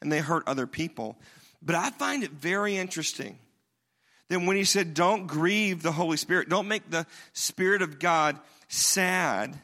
and 0.00 0.12
they 0.12 0.20
hurt 0.20 0.44
other 0.46 0.66
people. 0.66 1.16
But 1.60 1.76
I 1.76 1.90
find 1.90 2.22
it 2.24 2.32
very 2.32 2.76
interesting 2.76 3.38
then 4.32 4.46
when 4.46 4.56
he 4.56 4.64
said, 4.64 4.94
Don't 4.94 5.26
grieve 5.26 5.82
the 5.82 5.92
Holy 5.92 6.16
Spirit, 6.16 6.48
don't 6.48 6.66
make 6.66 6.88
the 6.88 7.06
Spirit 7.34 7.82
of 7.82 7.98
God 7.98 8.38
sad, 8.66 9.54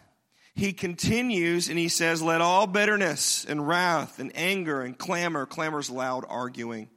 he 0.58 0.72
continues 0.72 1.68
and 1.68 1.78
he 1.78 1.88
says, 1.88 2.20
Let 2.20 2.40
all 2.40 2.66
bitterness 2.66 3.44
and 3.44 3.66
wrath 3.66 4.18
and 4.18 4.32
anger 4.34 4.82
and 4.82 4.98
clamor, 4.98 5.46
clamor's 5.46 5.88
loud 5.88 6.24
arguing, 6.28 6.88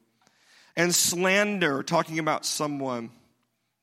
and 0.75 0.93
slander, 0.93 1.83
talking 1.83 2.17
about 2.17 2.43
someone, 2.43 3.11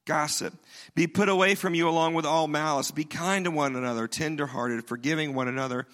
gossip, 0.04 0.52
be 0.96 1.06
put 1.06 1.28
away 1.28 1.54
from 1.54 1.74
you 1.74 1.88
along 1.88 2.14
with 2.14 2.26
all 2.26 2.48
malice. 2.48 2.90
Be 2.90 3.04
kind 3.04 3.44
to 3.44 3.52
one 3.52 3.76
another, 3.76 4.08
tenderhearted, 4.08 4.84
forgiving 4.84 5.34
one 5.34 5.46
another 5.46 5.86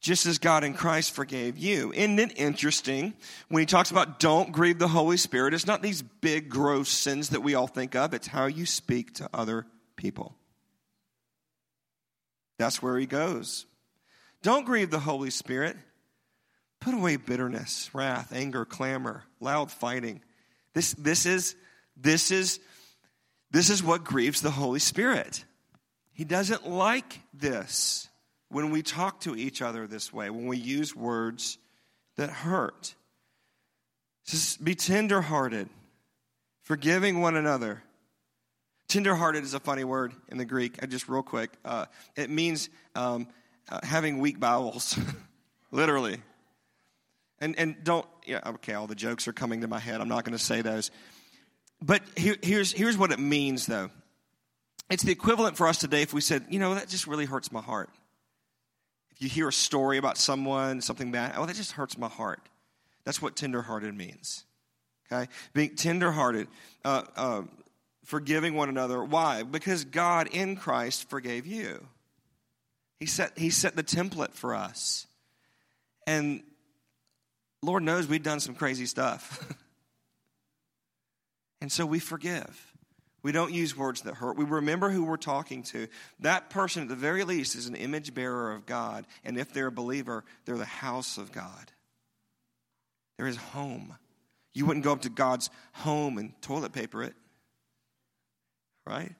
just 0.00 0.24
as 0.24 0.38
God 0.38 0.64
in 0.64 0.72
Christ 0.72 1.14
forgave 1.14 1.58
you. 1.58 1.92
Isn't 1.92 2.18
it 2.18 2.32
interesting 2.38 3.12
when 3.48 3.60
he 3.60 3.66
talks 3.66 3.90
about 3.90 4.18
don't 4.18 4.50
grieve 4.50 4.78
the 4.78 4.88
Holy 4.88 5.18
Spirit? 5.18 5.52
It's 5.52 5.66
not 5.66 5.82
these 5.82 6.00
big, 6.00 6.48
gross 6.48 6.88
sins 6.88 7.28
that 7.30 7.42
we 7.42 7.54
all 7.54 7.66
think 7.66 7.94
of, 7.94 8.14
it's 8.14 8.26
how 8.26 8.46
you 8.46 8.64
speak 8.64 9.12
to 9.16 9.28
other 9.34 9.66
people. 9.96 10.39
That's 12.60 12.82
where 12.82 12.98
he 12.98 13.06
goes. 13.06 13.64
Don't 14.42 14.66
grieve 14.66 14.90
the 14.90 14.98
Holy 14.98 15.30
Spirit. 15.30 15.78
Put 16.78 16.92
away 16.92 17.16
bitterness, 17.16 17.88
wrath, 17.94 18.34
anger, 18.34 18.66
clamor, 18.66 19.24
loud 19.40 19.70
fighting. 19.70 20.20
This, 20.74 20.92
this, 20.92 21.24
is, 21.24 21.56
this, 21.96 22.30
is, 22.30 22.60
this 23.50 23.70
is 23.70 23.82
what 23.82 24.04
grieves 24.04 24.42
the 24.42 24.50
Holy 24.50 24.78
Spirit. 24.78 25.42
He 26.12 26.24
doesn't 26.24 26.68
like 26.68 27.20
this 27.32 28.10
when 28.50 28.70
we 28.70 28.82
talk 28.82 29.20
to 29.20 29.34
each 29.34 29.62
other 29.62 29.86
this 29.86 30.12
way, 30.12 30.28
when 30.28 30.46
we 30.46 30.58
use 30.58 30.94
words 30.94 31.56
that 32.18 32.28
hurt. 32.28 32.94
Just 34.26 34.62
be 34.62 34.74
tenderhearted, 34.74 35.70
forgiving 36.60 37.22
one 37.22 37.36
another. 37.36 37.82
Tenderhearted 38.90 39.44
is 39.44 39.54
a 39.54 39.60
funny 39.60 39.84
word 39.84 40.12
in 40.30 40.36
the 40.36 40.44
Greek. 40.44 40.82
I 40.82 40.86
just 40.86 41.08
real 41.08 41.22
quick. 41.22 41.52
Uh, 41.64 41.86
it 42.16 42.28
means 42.28 42.68
um, 42.96 43.28
uh, 43.68 43.78
having 43.84 44.18
weak 44.18 44.40
bowels, 44.40 44.98
literally. 45.70 46.18
And 47.38 47.56
and 47.56 47.76
don't 47.84 48.06
yeah 48.26 48.40
okay. 48.44 48.74
All 48.74 48.88
the 48.88 48.96
jokes 48.96 49.28
are 49.28 49.32
coming 49.32 49.60
to 49.60 49.68
my 49.68 49.78
head. 49.78 50.00
I'm 50.00 50.08
not 50.08 50.24
going 50.24 50.36
to 50.36 50.42
say 50.42 50.60
those. 50.60 50.90
But 51.80 52.02
here, 52.16 52.36
here's 52.42 52.72
here's 52.72 52.98
what 52.98 53.12
it 53.12 53.20
means 53.20 53.66
though. 53.66 53.90
It's 54.90 55.04
the 55.04 55.12
equivalent 55.12 55.56
for 55.56 55.68
us 55.68 55.78
today 55.78 56.02
if 56.02 56.12
we 56.12 56.20
said, 56.20 56.46
you 56.50 56.58
know, 56.58 56.74
that 56.74 56.88
just 56.88 57.06
really 57.06 57.26
hurts 57.26 57.52
my 57.52 57.60
heart 57.60 57.90
If 59.12 59.22
you 59.22 59.28
hear 59.28 59.46
a 59.46 59.52
story 59.52 59.98
about 59.98 60.18
someone, 60.18 60.80
something 60.80 61.12
bad, 61.12 61.34
oh, 61.36 61.46
that 61.46 61.54
just 61.54 61.72
hurts 61.72 61.96
my 61.96 62.08
heart. 62.08 62.40
That's 63.04 63.22
what 63.22 63.36
tenderhearted 63.36 63.96
means. 63.96 64.44
Okay? 65.12 65.30
Being 65.54 65.76
tenderhearted, 65.76 66.48
uh, 66.84 67.04
uh, 67.16 67.42
forgiving 68.10 68.54
one 68.54 68.68
another. 68.68 69.02
Why? 69.02 69.44
Because 69.44 69.84
God 69.84 70.28
in 70.32 70.56
Christ 70.56 71.08
forgave 71.08 71.46
you. 71.46 71.86
He 72.98 73.06
set, 73.06 73.38
he 73.38 73.50
set 73.50 73.76
the 73.76 73.84
template 73.84 74.34
for 74.34 74.52
us. 74.52 75.06
And 76.08 76.42
Lord 77.62 77.84
knows 77.84 78.08
we've 78.08 78.22
done 78.22 78.40
some 78.40 78.56
crazy 78.56 78.86
stuff. 78.86 79.54
and 81.60 81.70
so 81.70 81.86
we 81.86 82.00
forgive. 82.00 82.66
We 83.22 83.30
don't 83.30 83.52
use 83.52 83.76
words 83.76 84.02
that 84.02 84.14
hurt. 84.14 84.36
We 84.36 84.44
remember 84.44 84.90
who 84.90 85.04
we're 85.04 85.16
talking 85.16 85.62
to. 85.64 85.86
That 86.18 86.50
person, 86.50 86.82
at 86.82 86.88
the 86.88 86.96
very 86.96 87.22
least, 87.22 87.54
is 87.54 87.68
an 87.68 87.76
image 87.76 88.12
bearer 88.12 88.52
of 88.52 88.66
God. 88.66 89.06
And 89.24 89.38
if 89.38 89.52
they're 89.52 89.68
a 89.68 89.72
believer, 89.72 90.24
they're 90.46 90.56
the 90.56 90.64
house 90.64 91.16
of 91.16 91.30
God. 91.30 91.70
They're 93.16 93.26
his 93.26 93.36
home. 93.36 93.94
You 94.52 94.66
wouldn't 94.66 94.84
go 94.84 94.92
up 94.92 95.02
to 95.02 95.10
God's 95.10 95.48
home 95.74 96.18
and 96.18 96.32
toilet 96.42 96.72
paper 96.72 97.04
it, 97.04 97.14
right? 98.86 99.12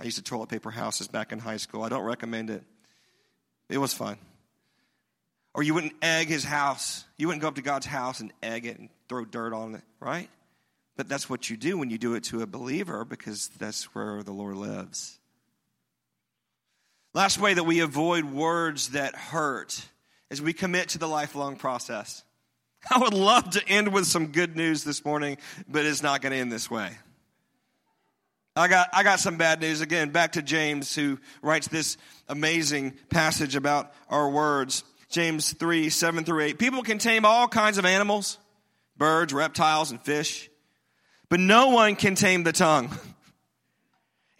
I 0.00 0.04
used 0.04 0.16
to 0.16 0.22
toilet 0.22 0.48
paper 0.48 0.70
houses 0.70 1.08
back 1.08 1.32
in 1.32 1.38
high 1.38 1.56
school. 1.56 1.82
I 1.82 1.88
don't 1.88 2.04
recommend 2.04 2.50
it. 2.50 2.62
It 3.68 3.78
was 3.78 3.92
fun. 3.92 4.18
Or 5.54 5.62
you 5.62 5.74
wouldn't 5.74 5.94
egg 6.02 6.28
his 6.28 6.44
house. 6.44 7.04
You 7.16 7.26
wouldn't 7.26 7.42
go 7.42 7.48
up 7.48 7.56
to 7.56 7.62
God's 7.62 7.86
house 7.86 8.20
and 8.20 8.32
egg 8.42 8.66
it 8.66 8.78
and 8.78 8.88
throw 9.08 9.24
dirt 9.24 9.52
on 9.52 9.74
it, 9.74 9.82
right? 10.00 10.28
But 10.96 11.08
that's 11.08 11.28
what 11.28 11.48
you 11.48 11.56
do 11.56 11.78
when 11.78 11.90
you 11.90 11.98
do 11.98 12.14
it 12.14 12.24
to 12.24 12.42
a 12.42 12.46
believer 12.46 13.04
because 13.04 13.48
that's 13.58 13.84
where 13.94 14.22
the 14.22 14.32
Lord 14.32 14.56
lives. 14.56 15.18
Last 17.14 17.40
way 17.40 17.54
that 17.54 17.64
we 17.64 17.80
avoid 17.80 18.24
words 18.24 18.90
that 18.90 19.16
hurt 19.16 19.84
is 20.30 20.42
we 20.42 20.52
commit 20.52 20.90
to 20.90 20.98
the 20.98 21.08
lifelong 21.08 21.56
process. 21.56 22.22
I 22.90 22.98
would 22.98 23.14
love 23.14 23.50
to 23.50 23.68
end 23.68 23.92
with 23.92 24.06
some 24.06 24.28
good 24.28 24.56
news 24.56 24.84
this 24.84 25.04
morning, 25.04 25.38
but 25.68 25.84
it's 25.84 26.02
not 26.02 26.20
going 26.20 26.32
to 26.32 26.38
end 26.38 26.52
this 26.52 26.70
way. 26.70 26.90
I 28.58 28.68
got, 28.68 28.88
I 28.92 29.02
got 29.02 29.20
some 29.20 29.36
bad 29.36 29.60
news. 29.60 29.80
Again, 29.80 30.10
back 30.10 30.32
to 30.32 30.42
James, 30.42 30.94
who 30.94 31.18
writes 31.42 31.68
this 31.68 31.96
amazing 32.28 32.94
passage 33.08 33.56
about 33.56 33.92
our 34.08 34.28
words. 34.28 34.84
James 35.10 35.52
3 35.52 35.88
7 35.90 36.24
through 36.24 36.42
8. 36.42 36.58
People 36.58 36.82
can 36.82 36.98
tame 36.98 37.24
all 37.24 37.48
kinds 37.48 37.78
of 37.78 37.84
animals, 37.84 38.38
birds, 38.96 39.32
reptiles, 39.32 39.90
and 39.90 40.02
fish 40.02 40.50
but 41.28 41.40
no 41.40 41.68
one 41.68 41.96
can 41.96 42.14
tame 42.14 42.42
the 42.42 42.52
tongue. 42.52 42.90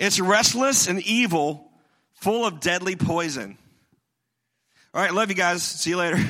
It's 0.00 0.20
restless 0.20 0.86
and 0.86 1.02
evil, 1.02 1.72
full 2.20 2.46
of 2.46 2.60
deadly 2.60 2.94
poison. 2.94 3.58
All 4.94 5.02
right, 5.02 5.12
love 5.12 5.28
you 5.28 5.34
guys. 5.34 5.64
See 5.64 5.90
you 5.90 5.96
later. 5.96 6.24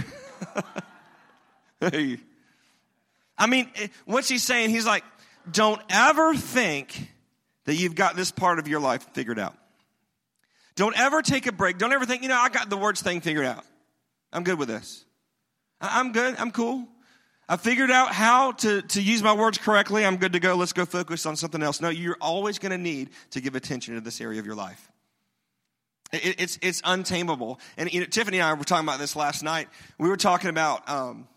hey. 1.83 2.17
I 3.37 3.47
mean, 3.47 3.71
eh, 3.77 3.89
what's 4.07 4.27
he 4.27 4.39
saying? 4.39 4.71
He's 4.71 4.87
like, 4.87 5.05
don't 5.53 5.83
ever 5.91 6.35
think 6.35 7.11
that 7.69 7.75
you've 7.75 7.95
got 7.95 8.17
this 8.17 8.31
part 8.31 8.59
of 8.59 8.67
your 8.67 8.81
life 8.81 9.07
figured 9.13 9.39
out. 9.39 9.55
Don't 10.75 10.99
ever 10.99 11.21
take 11.21 11.47
a 11.47 11.53
break. 11.53 11.77
Don't 11.77 11.93
ever 11.93 12.07
think, 12.07 12.23
you 12.23 12.31
know, 12.31 12.39
I 12.39 12.49
got 12.49 12.71
the 12.71 12.79
words 12.79 13.03
thing 13.03 13.21
figured 13.21 13.45
out. 13.45 13.63
I'm 14.33 14.43
good 14.43 14.59
with 14.59 14.69
this. 14.69 15.05
I'm 15.79 16.13
good. 16.13 16.37
I'm 16.39 16.51
cool. 16.51 16.89
I 17.47 17.59
figured 17.59 17.91
out 17.91 18.09
how 18.09 18.53
to, 18.53 18.81
to 18.81 19.03
use 19.03 19.23
my 19.23 19.35
words 19.35 19.59
correctly. 19.59 20.07
I'm 20.07 20.17
good 20.17 20.33
to 20.33 20.41
go. 20.41 20.55
Let's 20.55 20.73
go 20.73 20.87
focus 20.87 21.27
on 21.27 21.37
something 21.37 21.63
else. 21.63 21.83
No, 21.83 21.91
you're 21.91 22.17
always 22.23 22.59
going 22.59 22.73
to 22.73 22.79
need 22.79 23.11
to 23.33 23.43
give 23.43 23.55
attention 23.55 23.97
to 23.97 24.01
this 24.01 24.19
area 24.23 24.41
of 24.41 24.47
your 24.47 24.55
life. 24.55 24.91
It, 26.11 26.41
it's, 26.41 26.59
it's 26.63 26.81
untamable. 26.87 27.61
And 27.77 27.93
you 27.93 28.01
know, 28.01 28.07
Tiffany 28.07 28.39
and 28.39 28.47
I 28.47 28.55
were 28.55 28.65
talking 28.65 28.89
about 28.89 28.99
this 28.99 29.15
last 29.15 29.43
night. 29.43 29.69
We 29.99 30.09
were 30.09 30.17
talking 30.17 30.49
about, 30.49 30.89
um, 30.89 31.29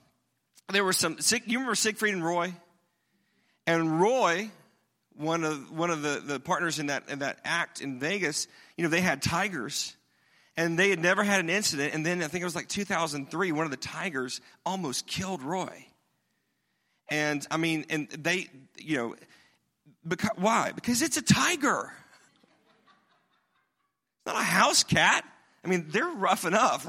there 0.72 0.86
were 0.86 0.94
some, 0.94 1.18
you 1.46 1.58
remember 1.58 1.76
Siegfried 1.76 2.14
and 2.14 2.24
Roy? 2.24 2.54
And 3.68 4.00
Roy, 4.00 4.50
one 5.18 5.44
of, 5.44 5.72
one 5.72 5.90
of 5.90 6.02
the, 6.02 6.22
the 6.24 6.40
partners 6.40 6.80
in 6.80 6.88
that, 6.88 7.10
in 7.10 7.20
that 7.20 7.40
act 7.44 7.82
in 7.82 8.00
Vegas, 8.00 8.48
you 8.78 8.84
know, 8.84 8.90
they 8.90 9.02
had 9.02 9.22
tigers 9.22 9.96
and 10.58 10.78
they 10.78 10.90
had 10.90 11.00
never 11.00 11.24
had 11.24 11.40
an 11.40 11.50
incident. 11.50 11.94
And 11.94 12.06
then 12.06 12.22
I 12.22 12.28
think 12.28 12.42
it 12.42 12.46
was 12.46 12.56
like 12.56 12.68
2003, 12.68 13.52
one 13.52 13.66
of 13.66 13.72
the 13.72 13.78
tigers 13.78 14.42
almost 14.66 15.08
killed 15.08 15.42
Roy. 15.42 15.86
And 17.10 17.46
I 17.52 17.58
mean, 17.58 17.86
and 17.90 18.10
they, 18.10 18.48
you 18.78 18.98
know, 18.98 19.16
because, 20.08 20.32
why? 20.38 20.72
Because 20.74 21.02
it's 21.02 21.18
a 21.18 21.22
tiger. 21.22 21.92
It's 24.18 24.26
not 24.26 24.36
a 24.36 24.44
house 24.44 24.84
cat. 24.84 25.26
I 25.64 25.68
mean, 25.68 25.88
they're 25.90 26.06
rough 26.06 26.46
enough, 26.46 26.88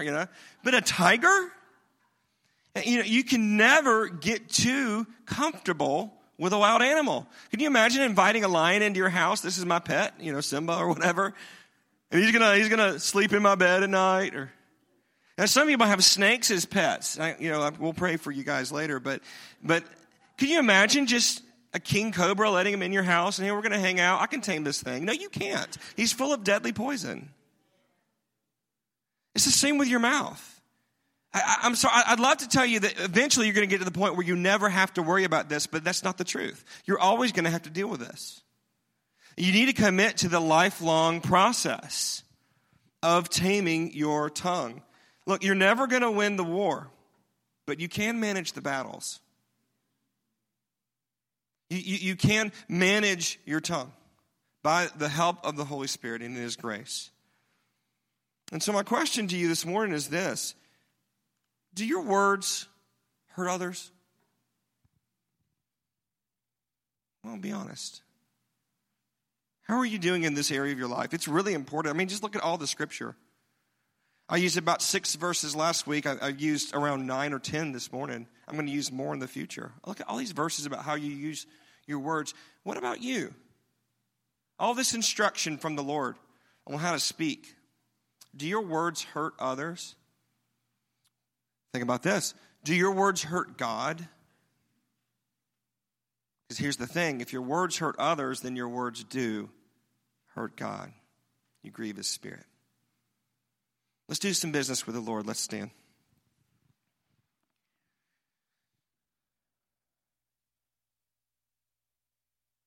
you 0.00 0.10
know. 0.10 0.26
But 0.62 0.74
a 0.74 0.80
tiger, 0.80 1.52
you 2.84 2.98
know, 2.98 3.04
you 3.04 3.22
can 3.22 3.56
never 3.56 4.08
get 4.08 4.48
too 4.48 5.06
comfortable 5.26 6.14
with 6.38 6.52
a 6.52 6.58
wild 6.58 6.82
animal. 6.82 7.26
Can 7.50 7.60
you 7.60 7.66
imagine 7.66 8.02
inviting 8.02 8.44
a 8.44 8.48
lion 8.48 8.82
into 8.82 8.98
your 8.98 9.08
house? 9.08 9.40
This 9.40 9.58
is 9.58 9.64
my 9.64 9.78
pet, 9.78 10.14
you 10.20 10.32
know, 10.32 10.40
Simba 10.40 10.76
or 10.76 10.88
whatever. 10.88 11.34
And 12.10 12.22
he's 12.22 12.32
gonna 12.32 12.56
he's 12.56 12.68
gonna 12.68 12.98
sleep 12.98 13.32
in 13.32 13.42
my 13.42 13.54
bed 13.54 13.82
at 13.82 13.90
night. 13.90 14.34
Or 14.34 14.50
now 15.38 15.46
some 15.46 15.66
people 15.68 15.86
have 15.86 16.02
snakes 16.04 16.50
as 16.50 16.64
pets. 16.64 17.18
I, 17.18 17.36
you 17.38 17.50
know, 17.50 17.70
we'll 17.78 17.92
pray 17.92 18.16
for 18.16 18.30
you 18.30 18.44
guys 18.44 18.70
later. 18.70 19.00
But 19.00 19.20
but 19.62 19.84
can 20.38 20.48
you 20.48 20.58
imagine 20.58 21.06
just 21.06 21.42
a 21.72 21.80
king 21.80 22.12
cobra 22.12 22.50
letting 22.50 22.72
him 22.72 22.82
in 22.82 22.92
your 22.92 23.02
house 23.02 23.38
and 23.38 23.46
hey, 23.46 23.52
we're 23.52 23.62
to 23.62 23.78
hang 23.78 24.00
out? 24.00 24.20
I 24.20 24.26
can 24.26 24.40
tame 24.40 24.64
this 24.64 24.82
thing. 24.82 25.04
No, 25.04 25.12
you 25.12 25.28
can't. 25.28 25.76
He's 25.96 26.12
full 26.12 26.32
of 26.32 26.44
deadly 26.44 26.72
poison. 26.72 27.30
It's 29.34 29.44
the 29.44 29.50
same 29.50 29.78
with 29.78 29.88
your 29.88 30.00
mouth. 30.00 30.53
I, 31.34 31.60
am 31.64 31.74
sorry, 31.74 32.00
I'd 32.06 32.20
love 32.20 32.38
to 32.38 32.48
tell 32.48 32.64
you 32.64 32.80
that 32.80 33.00
eventually 33.00 33.46
you're 33.46 33.54
going 33.54 33.68
to 33.68 33.70
get 33.70 33.78
to 33.78 33.84
the 33.84 33.90
point 33.90 34.14
where 34.16 34.24
you 34.24 34.36
never 34.36 34.68
have 34.68 34.94
to 34.94 35.02
worry 35.02 35.24
about 35.24 35.48
this, 35.48 35.66
but 35.66 35.82
that's 35.82 36.04
not 36.04 36.16
the 36.16 36.24
truth. 36.24 36.64
You're 36.84 37.00
always 37.00 37.32
going 37.32 37.44
to 37.44 37.50
have 37.50 37.62
to 37.62 37.70
deal 37.70 37.88
with 37.88 38.00
this. 38.00 38.42
You 39.36 39.52
need 39.52 39.66
to 39.66 39.72
commit 39.72 40.18
to 40.18 40.28
the 40.28 40.40
lifelong 40.40 41.20
process 41.20 42.22
of 43.02 43.28
taming 43.28 43.92
your 43.94 44.30
tongue. 44.30 44.82
Look, 45.26 45.42
you're 45.42 45.56
never 45.56 45.88
going 45.88 46.02
to 46.02 46.10
win 46.10 46.36
the 46.36 46.44
war, 46.44 46.88
but 47.66 47.80
you 47.80 47.88
can 47.88 48.20
manage 48.20 48.52
the 48.52 48.60
battles. 48.60 49.18
You, 51.68 51.78
you, 51.78 51.96
you 51.96 52.16
can 52.16 52.52
manage 52.68 53.40
your 53.44 53.60
tongue 53.60 53.92
by 54.62 54.88
the 54.96 55.08
help 55.08 55.44
of 55.44 55.56
the 55.56 55.64
Holy 55.64 55.88
Spirit 55.88 56.22
and 56.22 56.36
His 56.36 56.54
grace. 56.54 57.10
And 58.52 58.62
so, 58.62 58.72
my 58.72 58.84
question 58.84 59.26
to 59.28 59.36
you 59.36 59.48
this 59.48 59.66
morning 59.66 59.94
is 59.94 60.08
this 60.08 60.54
Do 61.74 61.84
your 61.84 62.02
words 62.02 62.68
hurt 63.32 63.48
others? 63.48 63.90
Well, 67.24 67.36
be 67.36 67.52
honest. 67.52 68.02
How 69.62 69.78
are 69.78 69.84
you 69.84 69.98
doing 69.98 70.24
in 70.24 70.34
this 70.34 70.50
area 70.50 70.72
of 70.72 70.78
your 70.78 70.88
life? 70.88 71.14
It's 71.14 71.26
really 71.26 71.54
important. 71.54 71.94
I 71.94 71.98
mean, 71.98 72.08
just 72.08 72.22
look 72.22 72.36
at 72.36 72.42
all 72.42 72.58
the 72.58 72.66
scripture. 72.66 73.16
I 74.28 74.36
used 74.36 74.56
about 74.56 74.82
six 74.82 75.14
verses 75.16 75.56
last 75.56 75.86
week. 75.86 76.06
I, 76.06 76.16
I, 76.20 76.28
used 76.28 76.74
around 76.74 77.06
nine 77.06 77.32
or 77.32 77.38
ten 77.38 77.72
this 77.72 77.92
morning. 77.92 78.26
I'm 78.48 78.54
going 78.54 78.66
to 78.66 78.72
use 78.72 78.90
more 78.90 79.12
in 79.12 79.20
the 79.20 79.28
future. 79.28 79.72
Look 79.86 80.00
at 80.00 80.08
all 80.08 80.16
these 80.16 80.32
verses 80.32 80.66
about 80.66 80.84
how 80.84 80.94
you 80.94 81.10
use 81.10 81.46
your 81.86 81.98
words. 81.98 82.34
What 82.62 82.76
about 82.76 83.02
you? 83.02 83.34
All 84.58 84.74
this 84.74 84.94
instruction 84.94 85.58
from 85.58 85.76
the 85.76 85.82
Lord 85.82 86.16
on 86.66 86.78
how 86.78 86.92
to 86.92 86.98
speak. 86.98 87.54
Do 88.36 88.46
your 88.46 88.62
words 88.62 89.02
hurt 89.02 89.34
others? 89.38 89.94
Think 91.74 91.82
about 91.82 92.04
this. 92.04 92.34
Do 92.62 92.72
your 92.72 92.92
words 92.92 93.24
hurt 93.24 93.58
God? 93.58 94.06
Because 96.46 96.56
here's 96.56 96.76
the 96.76 96.86
thing 96.86 97.20
if 97.20 97.32
your 97.32 97.42
words 97.42 97.78
hurt 97.78 97.96
others, 97.98 98.42
then 98.42 98.54
your 98.54 98.68
words 98.68 99.02
do 99.02 99.50
hurt 100.36 100.56
God. 100.56 100.92
You 101.64 101.72
grieve 101.72 101.96
his 101.96 102.06
spirit. 102.06 102.44
Let's 104.08 104.20
do 104.20 104.32
some 104.34 104.52
business 104.52 104.86
with 104.86 104.94
the 104.94 105.00
Lord. 105.00 105.26
Let's 105.26 105.40
stand. 105.40 105.72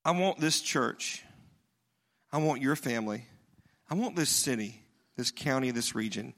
I 0.04 0.12
want 0.12 0.42
this 0.42 0.60
church. 0.60 1.24
I 2.30 2.40
want 2.40 2.62
your 2.62 2.76
family. 2.76 3.24
I 3.90 3.96
want 3.96 4.18
this 4.18 4.30
city, 4.30 4.82
this 5.16 5.32
county, 5.32 5.72
this 5.72 5.96
region 5.96 6.34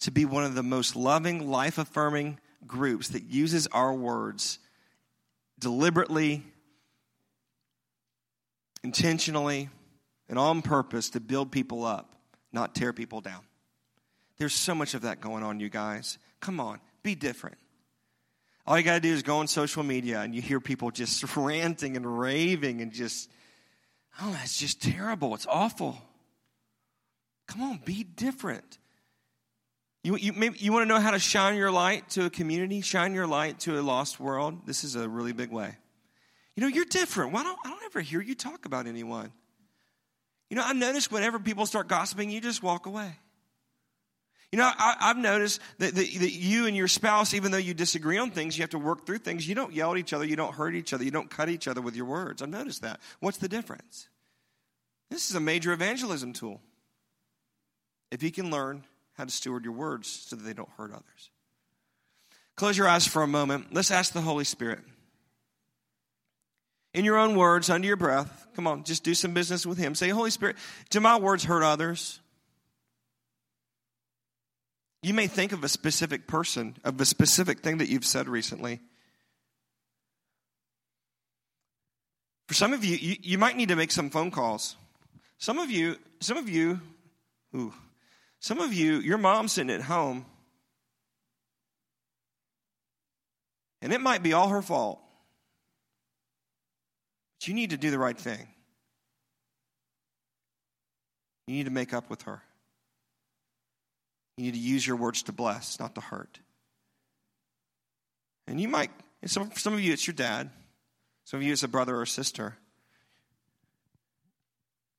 to 0.00 0.10
be 0.10 0.24
one 0.24 0.44
of 0.44 0.54
the 0.54 0.62
most 0.62 0.96
loving, 0.96 1.50
life 1.50 1.78
affirming 1.78 2.38
groups 2.66 3.08
that 3.08 3.24
uses 3.24 3.66
our 3.68 3.94
words 3.94 4.58
deliberately 5.58 6.42
intentionally 8.82 9.68
and 10.28 10.38
on 10.38 10.62
purpose 10.62 11.10
to 11.10 11.20
build 11.20 11.50
people 11.50 11.84
up, 11.84 12.14
not 12.52 12.74
tear 12.74 12.92
people 12.92 13.20
down. 13.20 13.40
There's 14.38 14.54
so 14.54 14.74
much 14.74 14.94
of 14.94 15.02
that 15.02 15.20
going 15.20 15.42
on, 15.42 15.60
you 15.60 15.68
guys. 15.68 16.18
Come 16.40 16.60
on, 16.60 16.80
be 17.02 17.14
different. 17.14 17.56
All 18.66 18.76
you 18.76 18.84
got 18.84 18.94
to 18.94 19.00
do 19.00 19.12
is 19.12 19.22
go 19.22 19.38
on 19.38 19.46
social 19.46 19.82
media 19.82 20.20
and 20.20 20.34
you 20.34 20.42
hear 20.42 20.60
people 20.60 20.90
just 20.90 21.36
ranting 21.36 21.96
and 21.96 22.18
raving 22.18 22.80
and 22.80 22.92
just, 22.92 23.30
oh, 24.20 24.30
that's 24.32 24.58
just 24.58 24.82
terrible. 24.82 25.34
It's 25.34 25.46
awful. 25.46 25.98
Come 27.46 27.62
on, 27.62 27.80
be 27.84 28.02
different. 28.02 28.78
You, 30.06 30.14
you, 30.14 30.32
maybe 30.34 30.56
you 30.60 30.72
want 30.72 30.84
to 30.84 30.86
know 30.88 31.00
how 31.00 31.10
to 31.10 31.18
shine 31.18 31.56
your 31.56 31.72
light 31.72 32.10
to 32.10 32.26
a 32.26 32.30
community, 32.30 32.80
shine 32.80 33.12
your 33.12 33.26
light 33.26 33.58
to 33.60 33.76
a 33.76 33.82
lost 33.82 34.20
world? 34.20 34.64
This 34.64 34.84
is 34.84 34.94
a 34.94 35.08
really 35.08 35.32
big 35.32 35.50
way. 35.50 35.74
You 36.54 36.60
know, 36.60 36.68
you're 36.68 36.84
different. 36.84 37.32
Why 37.32 37.42
don't 37.42 37.58
I 37.64 37.70
don't 37.70 37.82
ever 37.86 38.00
hear 38.00 38.20
you 38.20 38.36
talk 38.36 38.66
about 38.66 38.86
anyone? 38.86 39.32
You 40.48 40.58
know, 40.58 40.62
I 40.64 40.74
noticed 40.74 41.10
whenever 41.10 41.40
people 41.40 41.66
start 41.66 41.88
gossiping, 41.88 42.30
you 42.30 42.40
just 42.40 42.62
walk 42.62 42.86
away. 42.86 43.16
You 44.52 44.60
know, 44.60 44.70
I, 44.78 45.08
have 45.08 45.16
noticed 45.16 45.60
that, 45.78 45.92
that, 45.96 46.06
that, 46.20 46.32
you 46.32 46.68
and 46.68 46.76
your 46.76 46.86
spouse, 46.86 47.34
even 47.34 47.50
though 47.50 47.58
you 47.58 47.74
disagree 47.74 48.18
on 48.18 48.30
things, 48.30 48.56
you 48.56 48.62
have 48.62 48.70
to 48.70 48.78
work 48.78 49.06
through 49.06 49.18
things. 49.18 49.48
You 49.48 49.56
don't 49.56 49.72
yell 49.72 49.90
at 49.90 49.98
each 49.98 50.12
other, 50.12 50.24
you 50.24 50.36
don't 50.36 50.54
hurt 50.54 50.76
each 50.76 50.92
other, 50.92 51.02
you 51.02 51.10
don't 51.10 51.28
cut 51.28 51.48
each 51.48 51.66
other 51.66 51.80
with 51.80 51.96
your 51.96 52.06
words. 52.06 52.42
I've 52.42 52.48
noticed 52.48 52.82
that. 52.82 53.00
What's 53.18 53.38
the 53.38 53.48
difference? 53.48 54.08
This 55.10 55.30
is 55.30 55.34
a 55.34 55.40
major 55.40 55.72
evangelism 55.72 56.32
tool. 56.32 56.60
If 58.12 58.22
you 58.22 58.30
can 58.30 58.52
learn 58.52 58.84
how 59.16 59.24
to 59.24 59.30
steward 59.30 59.64
your 59.64 59.74
words 59.74 60.08
so 60.08 60.36
that 60.36 60.42
they 60.42 60.52
don't 60.52 60.68
hurt 60.76 60.92
others. 60.92 61.30
Close 62.56 62.76
your 62.76 62.88
eyes 62.88 63.06
for 63.06 63.22
a 63.22 63.26
moment. 63.26 63.72
Let's 63.72 63.90
ask 63.90 64.12
the 64.12 64.20
Holy 64.20 64.44
Spirit 64.44 64.80
in 66.96 67.04
your 67.04 67.18
own 67.18 67.36
words, 67.36 67.68
under 67.68 67.86
your 67.86 67.96
breath. 67.96 68.46
Come 68.56 68.66
on, 68.66 68.82
just 68.82 69.04
do 69.04 69.12
some 69.12 69.34
business 69.34 69.66
with 69.66 69.76
Him. 69.76 69.94
Say, 69.94 70.08
Holy 70.08 70.30
Spirit, 70.30 70.56
do 70.88 70.98
my 70.98 71.18
words 71.18 71.44
hurt 71.44 71.62
others? 71.62 72.20
You 75.02 75.12
may 75.12 75.26
think 75.26 75.52
of 75.52 75.62
a 75.62 75.68
specific 75.68 76.26
person, 76.26 76.74
of 76.82 76.98
a 76.98 77.04
specific 77.04 77.60
thing 77.60 77.78
that 77.78 77.90
you've 77.90 78.06
said 78.06 78.28
recently. 78.28 78.80
For 82.48 82.54
some 82.54 82.72
of 82.72 82.82
you, 82.82 82.96
you, 82.96 83.16
you 83.22 83.38
might 83.38 83.56
need 83.56 83.68
to 83.68 83.76
make 83.76 83.92
some 83.92 84.08
phone 84.08 84.30
calls. 84.30 84.76
Some 85.36 85.58
of 85.58 85.70
you, 85.70 85.96
some 86.20 86.38
of 86.38 86.48
you, 86.48 86.80
ooh, 87.54 87.74
some 88.40 88.60
of 88.60 88.72
you, 88.72 88.98
your 88.98 89.18
mom's 89.18 89.52
sitting 89.52 89.70
at 89.70 89.82
home, 89.82 90.26
and 93.82 93.92
it 93.92 94.00
might 94.00 94.22
be 94.22 94.32
all 94.32 94.48
her 94.48 94.62
fault. 94.62 95.00
But 97.38 97.48
you 97.48 97.54
need 97.54 97.70
to 97.70 97.76
do 97.76 97.90
the 97.90 97.98
right 97.98 98.16
thing. 98.16 98.48
You 101.46 101.54
need 101.54 101.64
to 101.64 101.70
make 101.70 101.92
up 101.94 102.10
with 102.10 102.22
her. 102.22 102.42
You 104.36 104.44
need 104.44 104.54
to 104.54 104.60
use 104.60 104.86
your 104.86 104.96
words 104.96 105.22
to 105.24 105.32
bless, 105.32 105.78
not 105.78 105.94
to 105.94 106.00
hurt. 106.00 106.40
And 108.46 108.60
you 108.60 108.68
might, 108.68 108.90
and 109.22 109.30
some, 109.30 109.50
some 109.54 109.72
of 109.72 109.80
you, 109.80 109.92
it's 109.92 110.06
your 110.06 110.14
dad. 110.14 110.50
Some 111.24 111.40
of 111.40 111.44
you, 111.44 111.52
it's 111.52 111.62
a 111.62 111.68
brother 111.68 111.98
or 111.98 112.06
sister. 112.06 112.56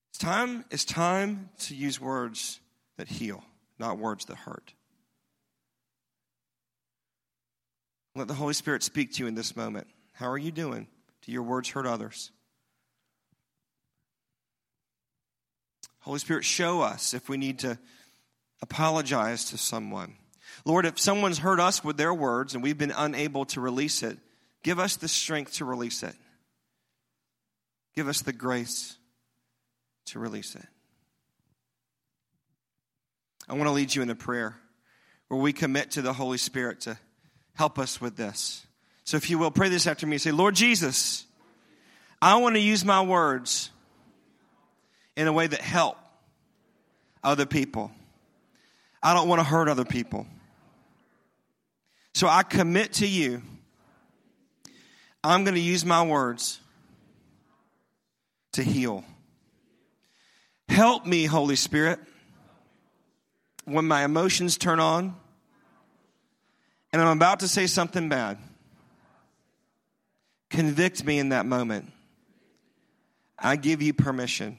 It's 0.09 0.19
time, 0.19 0.65
it's 0.71 0.85
time 0.85 1.49
to 1.59 1.75
use 1.75 2.01
words 2.01 2.59
that 2.97 3.07
heal, 3.07 3.43
not 3.79 3.97
words 3.97 4.25
that 4.25 4.37
hurt. 4.37 4.73
Let 8.15 8.27
the 8.27 8.33
Holy 8.33 8.53
Spirit 8.53 8.81
speak 8.81 9.13
to 9.13 9.23
you 9.23 9.27
in 9.27 9.35
this 9.35 9.55
moment. 9.55 9.87
How 10.13 10.29
are 10.29 10.37
you 10.37 10.51
doing? 10.51 10.87
Do 11.21 11.31
your 11.31 11.43
words 11.43 11.69
hurt 11.69 11.85
others? 11.85 12.31
Holy 15.99 16.19
Spirit, 16.19 16.43
show 16.43 16.81
us 16.81 17.13
if 17.13 17.29
we 17.29 17.37
need 17.37 17.59
to 17.59 17.77
apologize 18.61 19.45
to 19.45 19.57
someone. 19.57 20.15
Lord, 20.65 20.85
if 20.85 20.99
someone's 20.99 21.37
hurt 21.37 21.59
us 21.59 21.83
with 21.83 21.97
their 21.97 22.13
words 22.13 22.55
and 22.55 22.63
we've 22.63 22.77
been 22.77 22.93
unable 22.95 23.45
to 23.45 23.61
release 23.61 24.01
it, 24.01 24.17
give 24.63 24.79
us 24.79 24.95
the 24.95 25.07
strength 25.07 25.55
to 25.55 25.65
release 25.65 26.01
it. 26.01 26.15
Give 27.95 28.07
us 28.07 28.21
the 28.21 28.33
grace 28.33 28.97
to 30.05 30.19
release 30.19 30.55
it. 30.55 30.65
I 33.47 33.53
want 33.53 33.67
to 33.67 33.71
lead 33.71 33.93
you 33.93 34.01
in 34.01 34.09
a 34.09 34.15
prayer 34.15 34.57
where 35.27 35.39
we 35.39 35.53
commit 35.53 35.91
to 35.91 36.01
the 36.01 36.13
Holy 36.13 36.37
Spirit 36.37 36.81
to 36.81 36.97
help 37.55 37.79
us 37.79 38.01
with 38.01 38.15
this. 38.15 38.65
So, 39.03 39.17
if 39.17 39.29
you 39.29 39.37
will, 39.37 39.51
pray 39.51 39.69
this 39.69 39.87
after 39.87 40.05
me. 40.05 40.17
Say, 40.17 40.31
Lord 40.31 40.55
Jesus, 40.55 41.25
I 42.21 42.37
want 42.37 42.55
to 42.55 42.61
use 42.61 42.83
my 42.83 43.01
words 43.01 43.71
in 45.15 45.27
a 45.27 45.33
way 45.33 45.47
that 45.47 45.61
help 45.61 45.97
other 47.23 47.45
people. 47.45 47.91
I 49.01 49.13
don't 49.13 49.27
want 49.27 49.39
to 49.39 49.43
hurt 49.43 49.69
other 49.69 49.85
people. 49.85 50.27
So 52.13 52.27
I 52.27 52.43
commit 52.43 52.93
to 52.93 53.07
you. 53.07 53.43
I'm 55.23 55.43
going 55.43 55.53
to 55.53 55.61
use 55.61 55.85
my 55.85 56.03
words 56.03 56.59
to 58.53 58.63
heal. 58.63 59.03
Help 60.67 61.05
me, 61.05 61.25
Holy 61.25 61.55
Spirit, 61.55 61.99
when 63.67 63.85
my 63.85 64.05
emotions 64.05 64.57
turn 64.57 64.79
on 64.79 65.13
and 66.93 67.01
I'm 67.01 67.17
about 67.17 67.41
to 67.41 67.49
say 67.49 67.67
something 67.67 68.07
bad. 68.07 68.37
Convict 70.49 71.03
me 71.03 71.19
in 71.19 71.29
that 71.29 71.45
moment. 71.45 71.91
I 73.37 73.57
give 73.57 73.81
you 73.81 73.93
permission. 73.93 74.57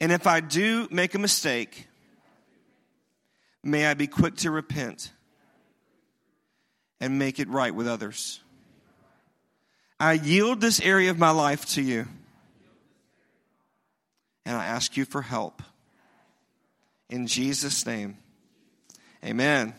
And 0.00 0.12
if 0.12 0.26
I 0.26 0.40
do 0.40 0.86
make 0.90 1.14
a 1.14 1.18
mistake, 1.18 1.88
may 3.64 3.86
I 3.86 3.94
be 3.94 4.06
quick 4.06 4.36
to 4.38 4.50
repent 4.50 5.10
and 7.00 7.18
make 7.18 7.40
it 7.40 7.48
right 7.48 7.74
with 7.74 7.88
others. 7.88 8.40
I 9.98 10.12
yield 10.12 10.60
this 10.60 10.78
area 10.80 11.10
of 11.10 11.18
my 11.18 11.30
life 11.30 11.64
to 11.70 11.82
you. 11.82 12.06
And 14.44 14.56
I 14.56 14.66
ask 14.66 14.96
you 14.96 15.06
for 15.06 15.22
help. 15.22 15.62
In 17.12 17.26
Jesus' 17.26 17.84
name, 17.84 18.16
amen. 19.22 19.74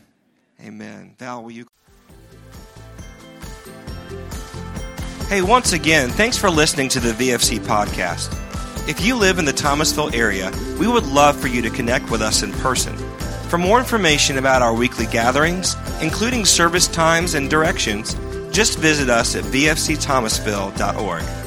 Amen. 0.63 1.15
Val, 1.17 1.41
will 1.41 1.49
you? 1.49 1.65
Hey, 5.29 5.41
once 5.41 5.73
again, 5.73 6.09
thanks 6.11 6.37
for 6.37 6.51
listening 6.51 6.89
to 6.89 6.99
the 6.99 7.13
VFC 7.13 7.57
podcast. 7.57 8.29
If 8.87 9.03
you 9.03 9.15
live 9.15 9.39
in 9.39 9.45
the 9.45 9.51
Thomasville 9.51 10.13
area, 10.13 10.51
we 10.79 10.87
would 10.87 11.07
love 11.07 11.35
for 11.35 11.47
you 11.47 11.63
to 11.63 11.71
connect 11.71 12.11
with 12.11 12.21
us 12.21 12.43
in 12.43 12.51
person. 12.51 12.95
For 13.49 13.57
more 13.57 13.79
information 13.79 14.37
about 14.37 14.61
our 14.61 14.75
weekly 14.75 15.07
gatherings, 15.07 15.75
including 16.03 16.45
service 16.45 16.87
times 16.87 17.33
and 17.33 17.49
directions, 17.49 18.13
just 18.51 18.77
visit 18.77 19.09
us 19.09 19.35
at 19.35 19.43
vfcthomasville.org. 19.45 21.42